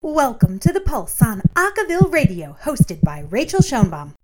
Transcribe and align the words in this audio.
Welcome 0.00 0.60
to 0.60 0.72
The 0.72 0.80
Pulse 0.80 1.20
on 1.22 1.42
Acaville 1.56 2.12
Radio, 2.12 2.56
hosted 2.62 3.00
by 3.02 3.24
Rachael 3.28 3.58
Schoenbaum. 3.58 4.17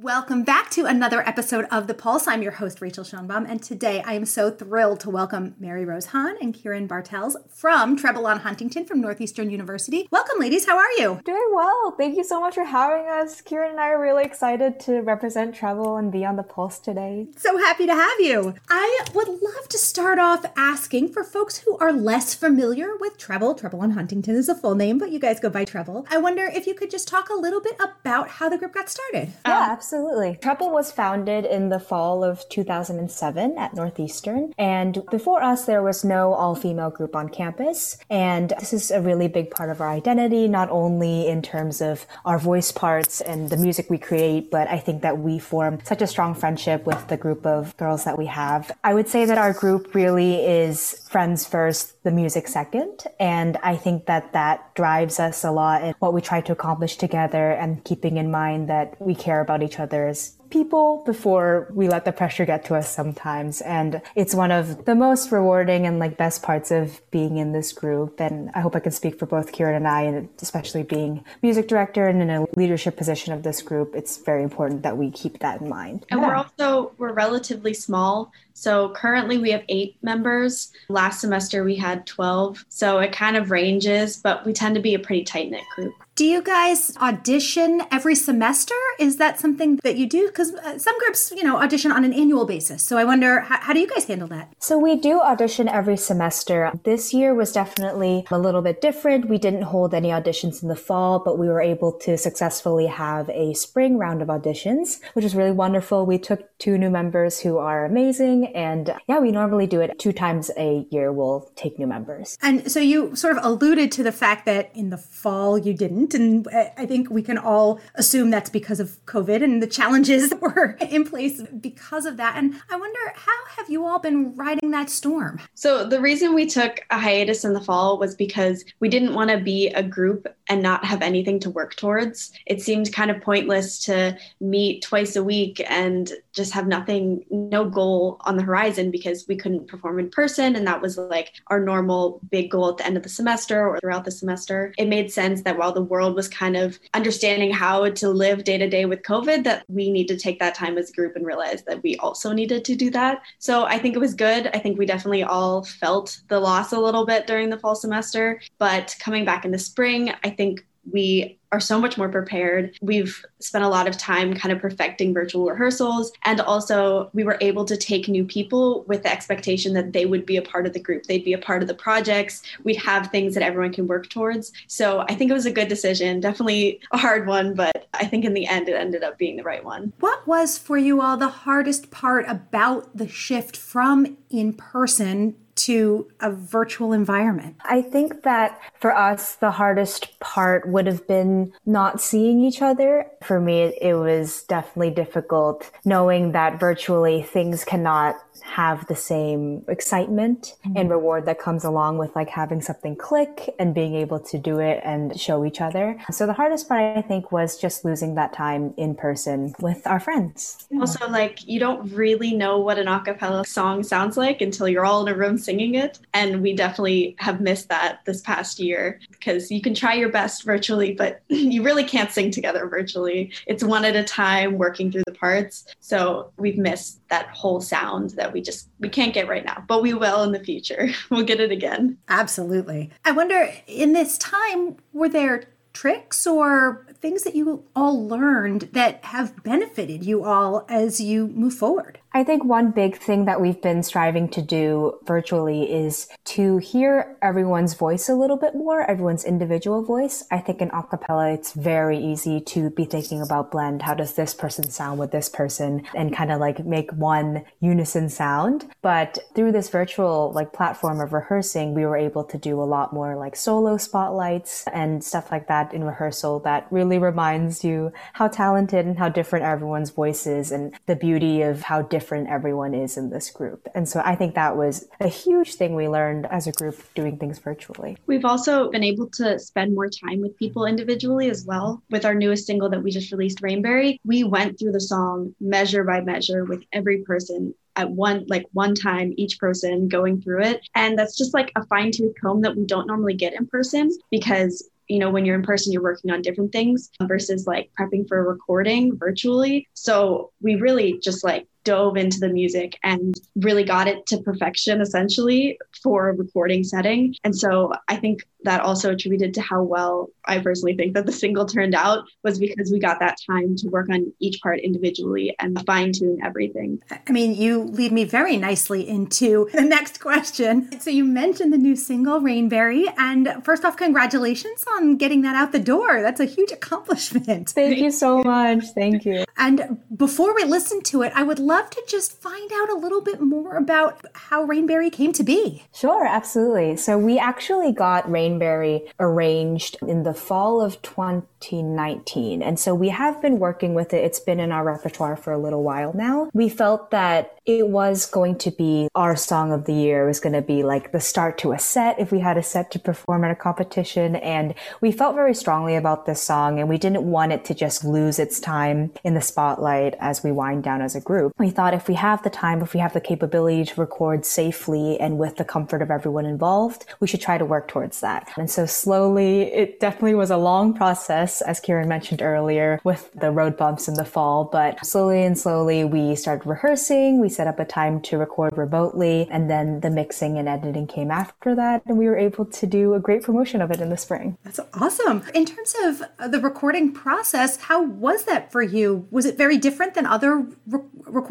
Welcome 0.00 0.44
back 0.44 0.70
to 0.70 0.84
another 0.84 1.28
episode 1.28 1.64
of 1.72 1.88
The 1.88 1.92
Pulse. 1.92 2.28
I'm 2.28 2.40
your 2.40 2.52
host, 2.52 2.80
Rachael 2.80 3.02
Schoenbaum, 3.02 3.50
and 3.50 3.60
today 3.60 4.00
I 4.06 4.12
am 4.12 4.26
so 4.26 4.48
thrilled 4.48 5.00
to 5.00 5.10
welcome 5.10 5.56
Mary 5.58 5.84
Rose 5.84 6.06
Hahn 6.06 6.36
and 6.40 6.54
Kieran 6.54 6.86
Bartels 6.86 7.36
from 7.48 7.96
Treble 7.96 8.24
on 8.28 8.38
Huntington 8.38 8.84
from 8.84 9.00
Northeastern 9.00 9.50
University. 9.50 10.06
Welcome, 10.12 10.38
ladies. 10.38 10.66
How 10.66 10.78
are 10.78 10.92
you? 10.98 11.20
Doing 11.24 11.50
well. 11.52 11.96
Thank 11.98 12.16
you 12.16 12.22
so 12.22 12.40
much 12.40 12.54
for 12.54 12.62
having 12.62 13.08
us. 13.08 13.40
Kieran 13.40 13.72
and 13.72 13.80
I 13.80 13.88
are 13.88 14.00
really 14.00 14.22
excited 14.22 14.78
to 14.82 15.00
represent 15.00 15.56
Treble 15.56 15.96
and 15.96 16.12
be 16.12 16.24
on 16.24 16.36
The 16.36 16.44
Pulse 16.44 16.78
today. 16.78 17.26
So 17.36 17.58
happy 17.58 17.86
to 17.86 17.94
have 17.94 18.20
you. 18.20 18.54
I 18.70 19.04
would 19.14 19.26
love 19.26 19.68
to 19.68 19.78
start 19.78 20.20
off 20.20 20.44
asking 20.56 21.08
for 21.08 21.24
folks 21.24 21.58
who 21.58 21.76
are 21.78 21.92
less 21.92 22.34
familiar 22.36 22.90
with 23.00 23.18
Treble. 23.18 23.52
Treble 23.56 23.80
on 23.80 23.90
Huntington 23.90 24.36
is 24.36 24.48
a 24.48 24.54
full 24.54 24.76
name, 24.76 24.98
but 24.98 25.10
you 25.10 25.18
guys 25.18 25.40
go 25.40 25.50
by 25.50 25.64
Treble. 25.64 26.06
I 26.08 26.18
wonder 26.18 26.44
if 26.44 26.68
you 26.68 26.74
could 26.74 26.92
just 26.92 27.08
talk 27.08 27.30
a 27.30 27.34
little 27.34 27.60
bit 27.60 27.76
about 27.80 28.28
how 28.28 28.48
the 28.48 28.58
group 28.58 28.74
got 28.74 28.88
started. 28.88 29.32
Yeah, 29.44 29.58
um, 29.58 29.70
Absolutely. 29.70 29.87
Treble 29.90 30.70
was 30.70 30.92
founded 30.92 31.44
in 31.44 31.70
the 31.70 31.80
fall 31.80 32.22
of 32.22 32.48
2007 32.48 33.56
at 33.56 33.74
Northeastern. 33.74 34.52
And 34.58 35.02
before 35.10 35.42
us, 35.42 35.64
there 35.64 35.82
was 35.82 36.04
no 36.04 36.34
all 36.34 36.54
female 36.54 36.90
group 36.90 37.16
on 37.16 37.28
campus. 37.28 37.96
And 38.10 38.52
this 38.58 38.72
is 38.72 38.90
a 38.90 39.00
really 39.00 39.28
big 39.28 39.50
part 39.50 39.70
of 39.70 39.80
our 39.80 39.88
identity, 39.88 40.46
not 40.48 40.68
only 40.70 41.26
in 41.26 41.40
terms 41.42 41.80
of 41.80 42.06
our 42.24 42.38
voice 42.38 42.70
parts 42.70 43.20
and 43.20 43.48
the 43.48 43.56
music 43.56 43.88
we 43.88 43.98
create, 43.98 44.50
but 44.50 44.68
I 44.68 44.78
think 44.78 45.02
that 45.02 45.18
we 45.18 45.38
form 45.38 45.78
such 45.84 46.02
a 46.02 46.06
strong 46.06 46.34
friendship 46.34 46.84
with 46.84 47.08
the 47.08 47.16
group 47.16 47.46
of 47.46 47.76
girls 47.76 48.04
that 48.04 48.18
we 48.18 48.26
have. 48.26 48.70
I 48.84 48.94
would 48.94 49.08
say 49.08 49.24
that 49.24 49.38
our 49.38 49.52
group 49.52 49.94
really 49.94 50.44
is 50.44 51.06
friends 51.08 51.46
first, 51.46 52.02
the 52.04 52.10
music 52.10 52.48
second. 52.48 53.04
And 53.18 53.56
I 53.62 53.76
think 53.76 54.06
that 54.06 54.32
that 54.32 54.74
drives 54.74 55.18
us 55.18 55.44
a 55.44 55.50
lot 55.50 55.82
in 55.82 55.94
what 55.98 56.12
we 56.12 56.20
try 56.20 56.40
to 56.42 56.52
accomplish 56.52 56.96
together 56.96 57.52
and 57.52 57.82
keeping 57.84 58.16
in 58.18 58.30
mind 58.30 58.68
that 58.68 59.00
we 59.00 59.14
care 59.14 59.40
about 59.40 59.62
each 59.62 59.77
other's 59.80 60.38
people 60.50 61.02
before 61.04 61.68
we 61.72 61.88
let 61.88 62.04
the 62.04 62.12
pressure 62.12 62.44
get 62.44 62.64
to 62.66 62.74
us 62.74 62.94
sometimes. 62.94 63.60
And 63.60 64.00
it's 64.14 64.34
one 64.34 64.50
of 64.50 64.84
the 64.84 64.94
most 64.94 65.30
rewarding 65.30 65.86
and 65.86 65.98
like 65.98 66.16
best 66.16 66.42
parts 66.42 66.70
of 66.70 67.00
being 67.10 67.36
in 67.36 67.52
this 67.52 67.72
group. 67.72 68.20
And 68.20 68.50
I 68.54 68.60
hope 68.60 68.74
I 68.74 68.80
can 68.80 68.92
speak 68.92 69.18
for 69.18 69.26
both 69.26 69.52
Kieran 69.52 69.74
and 69.74 69.88
I, 69.88 70.02
and 70.02 70.28
especially 70.40 70.82
being 70.82 71.24
music 71.42 71.68
director 71.68 72.06
and 72.06 72.22
in 72.22 72.30
a 72.30 72.46
leadership 72.56 72.96
position 72.96 73.32
of 73.32 73.42
this 73.42 73.62
group, 73.62 73.94
it's 73.94 74.18
very 74.18 74.42
important 74.42 74.82
that 74.82 74.96
we 74.96 75.10
keep 75.10 75.40
that 75.40 75.60
in 75.60 75.68
mind. 75.68 76.06
And 76.10 76.20
yeah. 76.20 76.28
we're 76.28 76.34
also, 76.34 76.92
we're 76.98 77.12
relatively 77.12 77.74
small. 77.74 78.32
So 78.54 78.90
currently 78.90 79.38
we 79.38 79.50
have 79.50 79.62
eight 79.68 79.96
members. 80.02 80.72
Last 80.88 81.20
semester 81.20 81.62
we 81.62 81.76
had 81.76 82.06
12. 82.06 82.64
So 82.68 82.98
it 82.98 83.12
kind 83.12 83.36
of 83.36 83.50
ranges, 83.50 84.16
but 84.16 84.44
we 84.44 84.52
tend 84.52 84.74
to 84.74 84.80
be 84.80 84.94
a 84.94 84.98
pretty 84.98 85.24
tight 85.24 85.50
knit 85.50 85.64
group. 85.76 85.94
Do 86.18 86.24
you 86.24 86.42
guys 86.42 86.96
audition 86.96 87.82
every 87.92 88.16
semester? 88.16 88.74
Is 88.98 89.18
that 89.18 89.38
something 89.38 89.78
that 89.84 89.96
you 89.96 90.08
do? 90.08 90.26
Because 90.26 90.52
uh, 90.52 90.76
some 90.76 90.98
groups, 90.98 91.30
you 91.30 91.44
know, 91.44 91.58
audition 91.58 91.92
on 91.92 92.04
an 92.04 92.12
annual 92.12 92.44
basis. 92.44 92.82
So 92.82 92.98
I 92.98 93.04
wonder, 93.04 93.42
how, 93.42 93.60
how, 93.60 93.72
do 93.72 93.78
you 93.78 93.86
guys 93.86 94.06
handle 94.06 94.26
that? 94.26 94.52
So 94.58 94.76
we 94.76 94.96
do 94.96 95.20
audition 95.20 95.68
every 95.68 95.96
semester. 95.96 96.72
This 96.82 97.14
year 97.14 97.34
was 97.34 97.52
definitely 97.52 98.24
a 98.32 98.38
little 98.40 98.62
bit 98.62 98.80
different. 98.80 99.28
We 99.28 99.38
didn't 99.38 99.62
hold 99.62 99.94
any 99.94 100.08
auditions 100.08 100.60
in 100.60 100.68
the 100.68 100.74
fall, 100.74 101.20
but 101.20 101.38
we 101.38 101.46
were 101.46 101.60
able 101.60 101.92
to 102.00 102.18
successfully 102.18 102.86
have 102.86 103.30
a 103.30 103.54
spring 103.54 103.96
round 103.96 104.20
of 104.20 104.26
auditions, 104.26 104.98
which 105.12 105.22
was 105.22 105.36
really 105.36 105.52
wonderful. 105.52 106.04
We 106.04 106.18
took 106.18 106.58
two 106.58 106.78
new 106.78 106.90
members 106.90 107.38
who 107.38 107.58
are 107.58 107.84
amazing. 107.84 108.46
And 108.56 108.92
yeah, 109.06 109.20
we 109.20 109.30
normally 109.30 109.68
do 109.68 109.80
it 109.80 109.96
two 110.00 110.12
times 110.12 110.50
a 110.56 110.84
year. 110.90 111.12
We'll 111.12 111.48
take 111.54 111.78
new 111.78 111.86
members. 111.86 112.36
And 112.42 112.68
so 112.72 112.80
you 112.80 113.14
sort 113.14 113.38
of 113.38 113.44
alluded 113.44 113.92
to 113.92 114.02
the 114.02 114.10
fact 114.10 114.46
that 114.46 114.72
in 114.74 114.90
the 114.90 114.98
fall 114.98 115.56
you 115.56 115.74
didn't 115.74 116.07
and 116.14 116.46
I 116.76 116.86
think 116.86 117.10
we 117.10 117.22
can 117.22 117.38
all 117.38 117.80
assume 117.94 118.30
that's 118.30 118.50
because 118.50 118.80
of 118.80 119.04
COVID 119.06 119.42
and 119.42 119.62
the 119.62 119.66
challenges 119.66 120.30
that 120.30 120.40
were 120.40 120.76
in 120.80 121.04
place 121.04 121.42
because 121.60 122.06
of 122.06 122.16
that. 122.16 122.36
And 122.36 122.54
I 122.70 122.76
wonder, 122.76 122.98
how 123.14 123.46
have 123.56 123.70
you 123.70 123.86
all 123.86 123.98
been 123.98 124.34
riding 124.36 124.70
that 124.70 124.90
storm? 124.90 125.40
So, 125.54 125.84
the 125.84 126.00
reason 126.00 126.34
we 126.34 126.46
took 126.46 126.80
a 126.90 126.98
hiatus 126.98 127.44
in 127.44 127.52
the 127.52 127.60
fall 127.60 127.98
was 127.98 128.14
because 128.14 128.64
we 128.80 128.88
didn't 128.88 129.14
want 129.14 129.30
to 129.30 129.38
be 129.38 129.68
a 129.68 129.82
group 129.82 130.26
and 130.48 130.62
not 130.62 130.84
have 130.84 131.02
anything 131.02 131.40
to 131.40 131.50
work 131.50 131.76
towards. 131.76 132.32
It 132.46 132.62
seemed 132.62 132.92
kind 132.92 133.10
of 133.10 133.20
pointless 133.20 133.78
to 133.84 134.18
meet 134.40 134.82
twice 134.82 135.16
a 135.16 135.24
week 135.24 135.62
and 135.68 136.10
just 136.38 136.52
have 136.52 136.66
nothing, 136.66 137.24
no 137.30 137.68
goal 137.68 138.16
on 138.20 138.36
the 138.36 138.42
horizon 138.42 138.90
because 138.90 139.26
we 139.28 139.36
couldn't 139.36 139.66
perform 139.66 139.98
in 139.98 140.08
person. 140.08 140.56
And 140.56 140.66
that 140.66 140.80
was 140.80 140.96
like 140.96 141.32
our 141.48 141.60
normal 141.60 142.20
big 142.30 142.50
goal 142.50 142.70
at 142.70 142.78
the 142.78 142.86
end 142.86 142.96
of 142.96 143.02
the 143.02 143.08
semester 143.08 143.68
or 143.68 143.78
throughout 143.80 144.04
the 144.04 144.10
semester. 144.10 144.72
It 144.78 144.88
made 144.88 145.12
sense 145.12 145.42
that 145.42 145.58
while 145.58 145.72
the 145.72 145.82
world 145.82 146.14
was 146.14 146.28
kind 146.28 146.56
of 146.56 146.78
understanding 146.94 147.52
how 147.52 147.90
to 147.90 148.08
live 148.08 148.44
day 148.44 148.56
to 148.56 148.70
day 148.70 148.84
with 148.84 149.02
COVID, 149.02 149.42
that 149.44 149.64
we 149.68 149.90
need 149.90 150.06
to 150.08 150.16
take 150.16 150.38
that 150.38 150.54
time 150.54 150.78
as 150.78 150.90
a 150.90 150.92
group 150.92 151.16
and 151.16 151.26
realize 151.26 151.64
that 151.64 151.82
we 151.82 151.96
also 151.96 152.32
needed 152.32 152.64
to 152.64 152.76
do 152.76 152.88
that. 152.90 153.20
So 153.38 153.64
I 153.64 153.78
think 153.78 153.96
it 153.96 154.00
was 154.00 154.14
good. 154.14 154.48
I 154.54 154.60
think 154.60 154.78
we 154.78 154.86
definitely 154.86 155.24
all 155.24 155.64
felt 155.64 156.20
the 156.28 156.38
loss 156.38 156.72
a 156.72 156.78
little 156.78 157.04
bit 157.04 157.26
during 157.26 157.50
the 157.50 157.58
fall 157.58 157.74
semester. 157.74 158.40
But 158.58 158.94
coming 159.00 159.24
back 159.24 159.44
in 159.44 159.50
the 159.50 159.58
spring, 159.58 160.12
I 160.22 160.30
think 160.30 160.64
we 160.92 161.38
are 161.50 161.60
so 161.60 161.80
much 161.80 161.96
more 161.96 162.08
prepared. 162.08 162.76
We've 162.82 163.24
spent 163.40 163.64
a 163.64 163.68
lot 163.68 163.88
of 163.88 163.96
time 163.96 164.34
kind 164.34 164.52
of 164.52 164.60
perfecting 164.60 165.14
virtual 165.14 165.46
rehearsals. 165.46 166.12
And 166.24 166.40
also, 166.40 167.10
we 167.14 167.24
were 167.24 167.38
able 167.40 167.64
to 167.64 167.76
take 167.76 168.08
new 168.08 168.24
people 168.24 168.84
with 168.86 169.02
the 169.02 169.10
expectation 169.10 169.72
that 169.74 169.92
they 169.92 170.04
would 170.04 170.26
be 170.26 170.36
a 170.36 170.42
part 170.42 170.66
of 170.66 170.72
the 170.72 170.80
group. 170.80 171.04
They'd 171.04 171.24
be 171.24 171.32
a 171.32 171.38
part 171.38 171.62
of 171.62 171.68
the 171.68 171.74
projects. 171.74 172.42
We'd 172.64 172.76
have 172.76 173.06
things 173.06 173.34
that 173.34 173.42
everyone 173.42 173.72
can 173.72 173.86
work 173.86 174.10
towards. 174.10 174.52
So 174.66 175.00
I 175.08 175.14
think 175.14 175.30
it 175.30 175.34
was 175.34 175.46
a 175.46 175.52
good 175.52 175.68
decision. 175.68 176.20
Definitely 176.20 176.80
a 176.92 176.98
hard 176.98 177.26
one, 177.26 177.54
but 177.54 177.88
I 177.94 178.04
think 178.04 178.24
in 178.24 178.34
the 178.34 178.46
end, 178.46 178.68
it 178.68 178.74
ended 178.74 179.02
up 179.02 179.16
being 179.18 179.36
the 179.36 179.42
right 179.42 179.64
one. 179.64 179.92
What 180.00 180.26
was 180.26 180.58
for 180.58 180.76
you 180.76 181.00
all 181.00 181.16
the 181.16 181.28
hardest 181.28 181.90
part 181.90 182.26
about 182.28 182.94
the 182.96 183.08
shift 183.08 183.56
from 183.56 184.18
in 184.30 184.52
person 184.52 185.36
to 185.58 186.08
a 186.20 186.30
virtual 186.30 186.92
environment? 186.92 187.56
I 187.62 187.82
think 187.82 188.22
that 188.22 188.60
for 188.78 188.94
us, 188.94 189.34
the 189.36 189.50
hardest 189.50 190.18
part 190.20 190.68
would 190.68 190.86
have 190.86 191.06
been 191.06 191.52
not 191.66 192.00
seeing 192.00 192.40
each 192.40 192.62
other. 192.62 193.06
For 193.22 193.40
me, 193.40 193.74
it, 193.80 193.98
was 193.98 194.44
definitely 194.44 194.90
difficult 194.90 195.70
knowing 195.84 196.30
that 196.32 196.60
virtually 196.60 197.22
things 197.22 197.64
cannot 197.64 198.16
have 198.42 198.86
the 198.86 198.94
same 198.94 199.64
excitement 199.68 200.54
mm-hmm. 200.64 200.76
and 200.76 200.90
reward 200.90 201.26
that 201.26 201.38
comes 201.38 201.64
along 201.64 201.98
with 201.98 202.14
like 202.14 202.28
having 202.28 202.60
something 202.60 202.96
click 202.96 203.54
and 203.58 203.74
being 203.74 203.94
able 203.94 204.20
to 204.20 204.38
do 204.38 204.58
it 204.58 204.80
and 204.84 205.18
show 205.20 205.44
each 205.44 205.60
other. 205.60 205.98
So 206.10 206.26
the 206.26 206.32
hardest 206.32 206.68
part 206.68 206.96
I 206.96 207.02
think 207.02 207.32
was 207.32 207.58
just 207.58 207.84
losing 207.84 208.14
that 208.14 208.32
time 208.32 208.74
in 208.76 208.94
person 208.94 209.54
with 209.60 209.86
our 209.86 210.00
friends. 210.00 210.66
Also 210.80 211.08
like 211.08 211.46
you 211.46 211.58
don't 211.58 211.92
really 211.92 212.34
know 212.34 212.58
what 212.58 212.78
an 212.78 212.86
acapella 212.86 213.46
song 213.46 213.82
sounds 213.82 214.16
like 214.16 214.40
until 214.40 214.68
you're 214.68 214.84
all 214.84 215.06
in 215.06 215.12
a 215.12 215.16
room 215.16 215.38
singing 215.48 215.76
it. 215.76 215.98
And 216.12 216.42
we 216.42 216.54
definitely 216.54 217.16
have 217.20 217.40
missed 217.40 217.70
that 217.70 218.00
this 218.04 218.20
past 218.20 218.60
year 218.60 219.00
because 219.10 219.50
you 219.50 219.62
can 219.62 219.72
try 219.74 219.94
your 219.94 220.10
best 220.10 220.44
virtually 220.44 220.92
but 220.92 221.22
you 221.28 221.62
really 221.62 221.84
can't 221.84 222.10
sing 222.10 222.30
together 222.30 222.68
virtually. 222.68 223.32
It's 223.46 223.64
one 223.64 223.86
at 223.86 223.96
a 223.96 224.04
time 224.04 224.58
working 224.58 224.92
through 224.92 225.04
the 225.06 225.14
parts. 225.14 225.64
So 225.80 226.30
we've 226.36 226.58
missed 226.58 227.00
that 227.08 227.28
whole 227.28 227.62
sound 227.62 228.10
that 228.10 228.34
we 228.34 228.42
just 228.42 228.68
we 228.78 228.90
can't 228.90 229.14
get 229.14 229.26
right 229.26 229.42
now 229.42 229.64
but 229.66 229.80
we 229.80 229.94
will 229.94 230.22
in 230.22 230.32
the 230.32 230.44
future. 230.44 230.90
We'll 231.10 231.24
get 231.24 231.40
it 231.40 231.50
again. 231.50 231.96
Absolutely. 232.08 232.90
I 233.04 233.12
wonder 233.12 233.50
in 233.66 233.94
this 233.94 234.18
time 234.18 234.76
were 234.92 235.08
there 235.08 235.44
tricks 235.72 236.26
or 236.26 236.84
things 237.00 237.22
that 237.22 237.34
you 237.34 237.64
all 237.74 238.06
learned 238.06 238.62
that 238.72 239.02
have 239.04 239.42
benefited 239.42 240.04
you 240.04 240.24
all 240.24 240.66
as 240.68 241.00
you 241.00 241.28
move 241.28 241.54
forward 241.54 241.98
I 242.18 242.24
think 242.24 242.42
one 242.42 242.72
big 242.72 242.96
thing 242.96 243.26
that 243.26 243.40
we've 243.40 243.62
been 243.62 243.84
striving 243.84 244.28
to 244.30 244.42
do 244.42 244.98
virtually 245.04 245.72
is 245.72 246.08
to 246.24 246.58
hear 246.58 247.16
everyone's 247.22 247.74
voice 247.74 248.08
a 248.08 248.16
little 248.16 248.36
bit 248.36 248.56
more, 248.56 248.82
everyone's 248.90 249.24
individual 249.24 249.84
voice. 249.84 250.24
I 250.28 250.38
think 250.38 250.60
in 250.60 250.68
acapella, 250.70 251.32
it's 251.32 251.52
very 251.52 251.96
easy 251.96 252.40
to 252.40 252.70
be 252.70 252.86
thinking 252.86 253.22
about 253.22 253.52
blend. 253.52 253.82
How 253.82 253.94
does 253.94 254.14
this 254.14 254.34
person 254.34 254.68
sound 254.68 254.98
with 254.98 255.12
this 255.12 255.28
person 255.28 255.86
and 255.94 256.12
kind 256.12 256.32
of 256.32 256.40
like 256.40 256.66
make 256.66 256.90
one 256.90 257.44
unison 257.60 258.08
sound? 258.08 258.68
But 258.82 259.20
through 259.36 259.52
this 259.52 259.68
virtual 259.68 260.32
like 260.34 260.52
platform 260.52 261.00
of 261.00 261.12
rehearsing, 261.12 261.72
we 261.72 261.86
were 261.86 261.96
able 261.96 262.24
to 262.24 262.36
do 262.36 262.60
a 262.60 262.66
lot 262.66 262.92
more 262.92 263.14
like 263.14 263.36
solo 263.36 263.76
spotlights 263.76 264.64
and 264.72 265.04
stuff 265.04 265.30
like 265.30 265.46
that 265.46 265.72
in 265.72 265.84
rehearsal 265.84 266.40
that 266.40 266.66
really 266.72 266.98
reminds 266.98 267.62
you 267.62 267.92
how 268.14 268.26
talented 268.26 268.86
and 268.86 268.98
how 268.98 269.08
different 269.08 269.44
everyone's 269.44 269.90
voice 269.90 270.26
is 270.26 270.50
and 270.50 270.74
the 270.86 270.96
beauty 270.96 271.42
of 271.42 271.62
how 271.62 271.80
different 271.80 272.07
different 272.08 272.30
everyone 272.30 272.72
is 272.72 272.96
in 272.96 273.10
this 273.10 273.28
group. 273.30 273.68
And 273.74 273.86
so 273.86 274.00
I 274.02 274.14
think 274.14 274.34
that 274.34 274.56
was 274.56 274.88
a 274.98 275.08
huge 275.08 275.56
thing 275.56 275.74
we 275.74 275.88
learned 275.88 276.26
as 276.30 276.46
a 276.46 276.52
group 276.52 276.82
doing 276.94 277.18
things 277.18 277.38
virtually. 277.38 277.98
We've 278.06 278.24
also 278.24 278.70
been 278.70 278.82
able 278.82 279.08
to 279.10 279.38
spend 279.38 279.74
more 279.74 279.90
time 279.90 280.22
with 280.22 280.34
people 280.38 280.64
individually 280.64 281.28
as 281.28 281.44
well. 281.44 281.82
With 281.90 282.06
our 282.06 282.14
newest 282.14 282.46
single 282.46 282.70
that 282.70 282.82
we 282.82 282.90
just 282.90 283.12
released, 283.12 283.42
Rainberry, 283.42 283.98
we 284.06 284.24
went 284.24 284.58
through 284.58 284.72
the 284.72 284.80
song 284.80 285.34
measure 285.38 285.84
by 285.84 286.00
measure 286.00 286.46
with 286.46 286.64
every 286.72 287.02
person 287.02 287.52
at 287.76 287.90
one 287.90 288.24
like 288.26 288.46
one 288.52 288.74
time 288.74 289.12
each 289.18 289.38
person 289.38 289.86
going 289.86 290.20
through 290.20 290.42
it 290.42 290.66
and 290.74 290.98
that's 290.98 291.16
just 291.16 291.32
like 291.32 291.52
a 291.54 291.64
fine-tooth 291.66 292.12
comb 292.20 292.40
that 292.40 292.56
we 292.56 292.64
don't 292.64 292.88
normally 292.88 293.14
get 293.14 293.34
in 293.34 293.46
person 293.46 293.88
because 294.10 294.68
you 294.88 294.98
know 294.98 295.10
when 295.10 295.24
you're 295.24 295.36
in 295.36 295.44
person 295.44 295.72
you're 295.72 295.82
working 295.82 296.10
on 296.10 296.20
different 296.20 296.50
things 296.50 296.90
versus 297.02 297.46
like 297.46 297.70
prepping 297.78 298.08
for 298.08 298.18
a 298.18 298.22
recording 298.22 298.96
virtually 298.96 299.68
so 299.74 300.32
we 300.40 300.56
really 300.56 300.98
just 300.98 301.22
like 301.22 301.46
dove 301.68 301.98
into 301.98 302.18
the 302.18 302.30
music 302.30 302.78
and 302.82 303.20
really 303.36 303.62
got 303.62 303.86
it 303.86 304.06
to 304.06 304.16
perfection 304.22 304.80
essentially 304.80 305.58
for 305.82 306.08
a 306.08 306.14
recording 306.14 306.64
setting. 306.64 307.14
And 307.24 307.36
so 307.36 307.74
I 307.88 307.96
think 307.96 308.26
that 308.44 308.62
also 308.62 308.92
attributed 308.92 309.34
to 309.34 309.42
how 309.42 309.62
well 309.62 310.08
I 310.24 310.38
personally 310.38 310.76
think 310.76 310.94
that 310.94 311.04
the 311.04 311.12
single 311.12 311.44
turned 311.44 311.74
out 311.74 312.04
was 312.22 312.38
because 312.38 312.70
we 312.70 312.78
got 312.78 313.00
that 313.00 313.18
time 313.26 313.56
to 313.56 313.68
work 313.68 313.88
on 313.90 314.12
each 314.20 314.40
part 314.40 314.60
individually 314.60 315.34
and 315.40 315.62
fine 315.66 315.92
tune 315.92 316.20
everything. 316.24 316.80
I 316.90 317.12
mean, 317.12 317.34
you 317.34 317.64
lead 317.64 317.92
me 317.92 318.04
very 318.04 318.36
nicely 318.36 318.88
into 318.88 319.48
the 319.52 319.62
next 319.62 320.00
question. 320.00 320.80
So 320.80 320.88
you 320.88 321.04
mentioned 321.04 321.52
the 321.52 321.58
new 321.58 321.76
single, 321.76 322.20
Rainberry. 322.20 322.86
And 322.96 323.44
first 323.44 323.64
off, 323.64 323.76
congratulations 323.76 324.64
on 324.76 324.96
getting 324.96 325.22
that 325.22 325.34
out 325.34 325.52
the 325.52 325.58
door. 325.58 326.00
That's 326.00 326.20
a 326.20 326.24
huge 326.24 326.52
accomplishment. 326.52 327.50
Thank 327.50 327.78
you 327.78 327.90
so 327.90 328.22
much. 328.22 328.64
Thank 328.68 329.04
you. 329.04 329.24
And 329.36 329.78
before 329.96 330.34
we 330.34 330.44
listen 330.44 330.80
to 330.84 331.02
it, 331.02 331.12
I 331.14 331.24
would 331.24 331.40
love 331.40 331.57
to 331.62 331.82
just 331.88 332.20
find 332.20 332.50
out 332.52 332.70
a 332.70 332.74
little 332.74 333.00
bit 333.00 333.20
more 333.20 333.56
about 333.56 334.04
how 334.14 334.46
Rainberry 334.46 334.92
came 334.92 335.12
to 335.14 335.22
be. 335.22 335.64
Sure, 335.74 336.06
absolutely. 336.06 336.76
So 336.76 336.98
we 336.98 337.18
actually 337.18 337.72
got 337.72 338.06
Rainberry 338.06 338.88
arranged 339.00 339.76
in 339.82 340.02
the 340.02 340.14
fall 340.14 340.60
of 340.60 340.80
2019. 340.82 342.42
And 342.42 342.58
so 342.58 342.74
we 342.74 342.88
have 342.90 343.20
been 343.22 343.38
working 343.38 343.74
with 343.74 343.92
it. 343.92 344.04
It's 344.04 344.20
been 344.20 344.40
in 344.40 344.52
our 344.52 344.64
repertoire 344.64 345.16
for 345.16 345.32
a 345.32 345.38
little 345.38 345.62
while 345.62 345.92
now. 345.94 346.30
We 346.32 346.48
felt 346.48 346.90
that 346.90 347.34
it 347.46 347.68
was 347.68 348.04
going 348.04 348.36
to 348.36 348.50
be 348.50 348.88
our 348.94 349.16
song 349.16 349.52
of 349.52 349.64
the 349.64 349.72
year. 349.72 350.04
It 350.04 350.08
was 350.08 350.20
going 350.20 350.34
to 350.34 350.42
be 350.42 350.62
like 350.62 350.92
the 350.92 351.00
start 351.00 351.38
to 351.38 351.52
a 351.52 351.58
set 351.58 351.98
if 351.98 352.12
we 352.12 352.20
had 352.20 352.36
a 352.36 352.42
set 352.42 352.70
to 352.72 352.78
perform 352.78 353.24
at 353.24 353.30
a 353.30 353.34
competition. 353.34 354.16
And 354.16 354.54
we 354.80 354.92
felt 354.92 355.14
very 355.14 355.34
strongly 355.34 355.74
about 355.74 356.04
this 356.04 356.20
song 356.20 356.60
and 356.60 356.68
we 356.68 356.76
didn't 356.76 357.04
want 357.04 357.32
it 357.32 357.44
to 357.46 357.54
just 357.54 357.84
lose 357.84 358.18
its 358.18 358.38
time 358.38 358.92
in 359.02 359.14
the 359.14 359.22
spotlight 359.22 359.94
as 359.98 360.22
we 360.22 360.30
wind 360.30 360.62
down 360.62 360.82
as 360.82 360.94
a 360.94 361.00
group. 361.00 361.32
We 361.38 361.47
thought 361.50 361.74
if 361.74 361.88
we 361.88 361.94
have 361.94 362.22
the 362.22 362.30
time, 362.30 362.62
if 362.62 362.74
we 362.74 362.80
have 362.80 362.92
the 362.92 363.00
capability 363.00 363.64
to 363.64 363.80
record 363.80 364.24
safely 364.24 364.98
and 365.00 365.18
with 365.18 365.36
the 365.36 365.44
comfort 365.44 365.82
of 365.82 365.90
everyone 365.90 366.26
involved, 366.26 366.86
we 367.00 367.06
should 367.06 367.20
try 367.20 367.38
to 367.38 367.44
work 367.44 367.68
towards 367.68 368.00
that. 368.00 368.30
And 368.36 368.50
so 368.50 368.66
slowly, 368.66 369.42
it 369.42 369.80
definitely 369.80 370.14
was 370.14 370.30
a 370.30 370.36
long 370.36 370.74
process, 370.74 371.40
as 371.42 371.60
Kieran 371.60 371.88
mentioned 371.88 372.22
earlier, 372.22 372.80
with 372.84 373.10
the 373.14 373.30
road 373.30 373.56
bumps 373.56 373.88
in 373.88 373.94
the 373.94 374.04
fall, 374.04 374.44
but 374.44 374.84
slowly 374.84 375.22
and 375.22 375.38
slowly 375.38 375.84
we 375.84 376.14
started 376.14 376.46
rehearsing. 376.46 377.20
We 377.20 377.28
set 377.28 377.46
up 377.46 377.58
a 377.58 377.64
time 377.64 378.00
to 378.02 378.18
record 378.18 378.56
remotely 378.56 379.28
and 379.30 379.50
then 379.50 379.80
the 379.80 379.90
mixing 379.90 380.38
and 380.38 380.48
editing 380.48 380.86
came 380.86 381.10
after 381.10 381.54
that. 381.54 381.82
And 381.86 381.98
we 381.98 382.06
were 382.06 382.16
able 382.16 382.44
to 382.44 382.66
do 382.66 382.94
a 382.94 383.00
great 383.00 383.22
promotion 383.22 383.62
of 383.62 383.70
it 383.70 383.80
in 383.80 383.90
the 383.90 383.96
spring. 383.96 384.36
That's 384.44 384.60
awesome. 384.74 385.22
In 385.34 385.44
terms 385.44 385.74
of 385.82 386.02
uh, 386.18 386.28
the 386.28 386.40
recording 386.40 386.92
process, 386.92 387.56
how 387.62 387.84
was 387.84 388.24
that 388.24 388.52
for 388.52 388.62
you? 388.62 389.06
Was 389.10 389.26
it 389.26 389.36
very 389.36 389.56
different 389.56 389.94
than 389.94 390.06
other 390.06 390.46
re- 390.66 390.80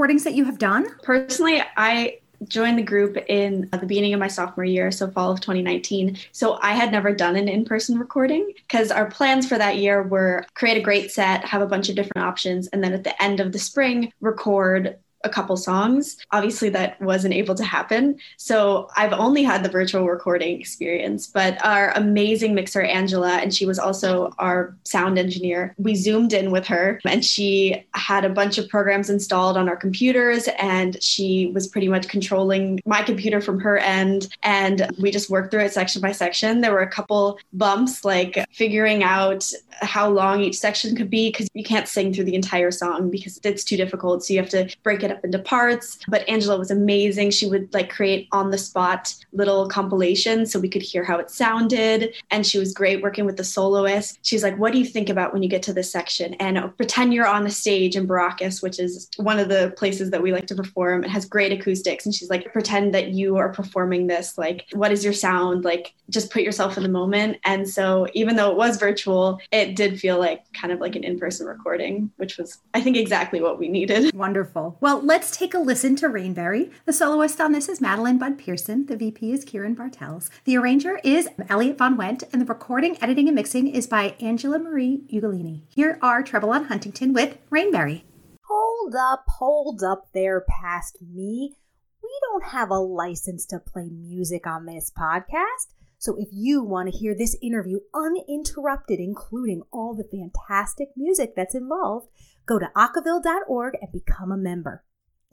recordings 0.07 0.23
that 0.23 0.35
you 0.35 0.45
have 0.45 0.57
done? 0.57 0.87
Personally, 1.03 1.61
I 1.75 2.19
joined 2.47 2.79
the 2.79 2.83
group 2.83 3.17
in 3.27 3.67
the 3.73 3.85
beginning 3.85 4.13
of 4.13 4.21
my 4.21 4.29
sophomore 4.29 4.63
year, 4.63 4.89
so 4.89 5.11
fall 5.11 5.31
of 5.31 5.41
2019. 5.41 6.17
So 6.31 6.57
I 6.61 6.71
had 6.71 6.93
never 6.93 7.13
done 7.13 7.35
an 7.35 7.49
in 7.49 7.65
person 7.65 7.99
recording 7.99 8.53
because 8.55 8.89
our 8.89 9.11
plans 9.11 9.49
for 9.49 9.57
that 9.57 9.75
year 9.79 10.03
were 10.03 10.45
create 10.53 10.77
a 10.77 10.81
great 10.81 11.11
set, 11.11 11.43
have 11.43 11.61
a 11.61 11.67
bunch 11.67 11.89
of 11.89 11.97
different 11.97 12.25
options, 12.25 12.67
and 12.67 12.81
then 12.81 12.93
at 12.93 13.03
the 13.03 13.21
end 13.21 13.41
of 13.41 13.51
the 13.51 13.59
spring, 13.59 14.13
record 14.21 14.97
a 15.23 15.29
couple 15.29 15.57
songs. 15.57 16.17
Obviously, 16.31 16.69
that 16.69 17.01
wasn't 17.01 17.33
able 17.33 17.55
to 17.55 17.63
happen. 17.63 18.17
So 18.37 18.89
I've 18.95 19.13
only 19.13 19.43
had 19.43 19.63
the 19.63 19.69
virtual 19.69 20.05
recording 20.05 20.59
experience, 20.59 21.27
but 21.27 21.63
our 21.65 21.91
amazing 21.95 22.53
mixer, 22.53 22.81
Angela, 22.81 23.37
and 23.37 23.53
she 23.53 23.65
was 23.65 23.79
also 23.79 24.31
our 24.37 24.75
sound 24.83 25.17
engineer, 25.17 25.73
we 25.77 25.95
zoomed 25.95 26.33
in 26.33 26.51
with 26.51 26.67
her 26.67 26.99
and 27.05 27.23
she 27.23 27.85
had 27.93 28.25
a 28.25 28.29
bunch 28.29 28.57
of 28.57 28.69
programs 28.69 29.09
installed 29.09 29.57
on 29.57 29.67
our 29.67 29.75
computers 29.75 30.47
and 30.59 31.01
she 31.01 31.51
was 31.53 31.67
pretty 31.67 31.87
much 31.87 32.07
controlling 32.07 32.79
my 32.85 33.01
computer 33.01 33.41
from 33.41 33.59
her 33.59 33.77
end. 33.77 34.27
And 34.43 34.89
we 34.99 35.11
just 35.11 35.29
worked 35.29 35.51
through 35.51 35.65
it 35.65 35.73
section 35.73 36.01
by 36.01 36.11
section. 36.11 36.61
There 36.61 36.71
were 36.71 36.81
a 36.81 36.89
couple 36.89 37.39
bumps, 37.53 38.05
like 38.05 38.45
figuring 38.51 39.03
out 39.03 39.51
how 39.81 40.09
long 40.09 40.41
each 40.41 40.57
section 40.57 40.95
could 40.95 41.09
be, 41.09 41.29
because 41.29 41.47
you 41.53 41.63
can't 41.63 41.87
sing 41.87 42.13
through 42.13 42.25
the 42.25 42.35
entire 42.35 42.71
song 42.71 43.09
because 43.11 43.39
it's 43.43 43.63
too 43.63 43.77
difficult. 43.77 44.23
So 44.23 44.33
you 44.33 44.39
have 44.39 44.49
to 44.49 44.73
break 44.83 45.03
it 45.03 45.06
up 45.11 45.23
into 45.23 45.39
parts. 45.39 45.99
But 46.07 46.27
Angela 46.27 46.57
was 46.57 46.71
amazing. 46.71 47.31
She 47.31 47.47
would 47.47 47.73
like 47.73 47.89
create 47.89 48.27
on 48.31 48.51
the 48.51 48.57
spot 48.57 49.13
little 49.33 49.67
compilations 49.67 50.51
so 50.51 50.59
we 50.59 50.69
could 50.69 50.81
hear 50.81 51.03
how 51.03 51.17
it 51.17 51.29
sounded. 51.29 52.13
And 52.31 52.45
she 52.45 52.59
was 52.59 52.73
great 52.73 53.01
working 53.01 53.25
with 53.25 53.37
the 53.37 53.43
soloist. 53.43 54.19
She's 54.23 54.43
like, 54.43 54.57
What 54.57 54.73
do 54.73 54.79
you 54.79 54.85
think 54.85 55.09
about 55.09 55.33
when 55.33 55.43
you 55.43 55.49
get 55.49 55.63
to 55.63 55.73
this 55.73 55.91
section? 55.91 56.33
And 56.35 56.57
oh, 56.57 56.69
pretend 56.69 57.13
you're 57.13 57.27
on 57.27 57.43
the 57.43 57.49
stage 57.49 57.95
in 57.95 58.07
Baracus, 58.07 58.61
which 58.61 58.79
is 58.79 59.09
one 59.17 59.39
of 59.39 59.49
the 59.49 59.73
places 59.77 60.11
that 60.11 60.21
we 60.21 60.31
like 60.31 60.47
to 60.47 60.55
perform. 60.55 61.03
It 61.03 61.09
has 61.09 61.25
great 61.25 61.51
acoustics. 61.51 62.05
And 62.05 62.13
she's 62.13 62.29
like, 62.29 62.51
Pretend 62.53 62.93
that 62.93 63.09
you 63.09 63.37
are 63.37 63.49
performing 63.49 64.07
this. 64.07 64.37
Like, 64.37 64.65
what 64.73 64.91
is 64.91 65.03
your 65.03 65.13
sound? 65.13 65.63
Like, 65.63 65.93
just 66.09 66.31
put 66.31 66.41
yourself 66.41 66.77
in 66.77 66.83
the 66.83 66.89
moment. 66.89 67.37
And 67.43 67.69
so, 67.69 68.07
even 68.13 68.35
though 68.35 68.51
it 68.51 68.57
was 68.57 68.77
virtual, 68.77 69.39
it 69.51 69.75
did 69.75 69.99
feel 69.99 70.19
like 70.19 70.41
kind 70.53 70.71
of 70.71 70.79
like 70.79 70.95
an 70.95 71.03
in 71.03 71.19
person 71.19 71.47
recording, 71.47 72.11
which 72.17 72.37
was, 72.37 72.59
I 72.73 72.81
think, 72.81 72.97
exactly 72.97 73.41
what 73.41 73.59
we 73.59 73.67
needed. 73.67 74.13
Wonderful. 74.13 74.77
Well, 74.81 74.96
let's 75.03 75.35
take 75.35 75.53
a 75.53 75.59
listen 75.59 75.95
to 75.97 76.07
Rainberry. 76.07 76.71
The 76.85 76.93
soloist 76.93 77.39
on 77.39 77.51
this 77.51 77.69
is 77.69 77.81
Madeline 77.81 78.17
Budd 78.17 78.37
Pearson. 78.37 78.85
The 78.85 78.95
VP 78.95 79.31
is 79.31 79.43
Kieran 79.43 79.75
Bartels. 79.75 80.29
The 80.45 80.57
arranger 80.57 80.99
is 81.03 81.29
Elliot 81.49 81.77
Von 81.77 81.97
Wendt, 81.97 82.23
and 82.31 82.41
the 82.41 82.45
recording, 82.45 82.97
editing, 83.01 83.27
and 83.27 83.35
mixing 83.35 83.67
is 83.67 83.87
by 83.87 84.15
Angela 84.19 84.59
Marie 84.59 85.03
Ugolini. 85.11 85.61
Here 85.69 85.99
are 86.01 86.23
Treble 86.23 86.51
on 86.51 86.65
Huntington 86.65 87.13
with 87.13 87.37
Rainberry. 87.49 88.03
Hold 88.47 88.95
up, 88.95 89.25
hold 89.27 89.83
up 89.83 90.07
there 90.13 90.43
past 90.47 90.97
me. 91.01 91.55
We 92.01 92.19
don't 92.21 92.45
have 92.51 92.71
a 92.71 92.79
license 92.79 93.45
to 93.47 93.59
play 93.59 93.89
music 93.89 94.47
on 94.47 94.65
this 94.65 94.91
podcast. 94.97 95.73
So 95.97 96.15
if 96.17 96.29
you 96.31 96.63
want 96.63 96.91
to 96.91 96.97
hear 96.97 97.15
this 97.15 97.35
interview 97.41 97.79
uninterrupted, 97.93 98.99
including 98.99 99.63
all 99.71 99.95
the 99.95 100.03
fantastic 100.03 100.89
music 100.95 101.33
that's 101.35 101.55
involved, 101.55 102.07
go 102.45 102.59
to 102.59 102.71
acaville.org 102.75 103.73
and 103.81 103.91
become 103.91 104.31
a 104.31 104.37
member. 104.37 104.83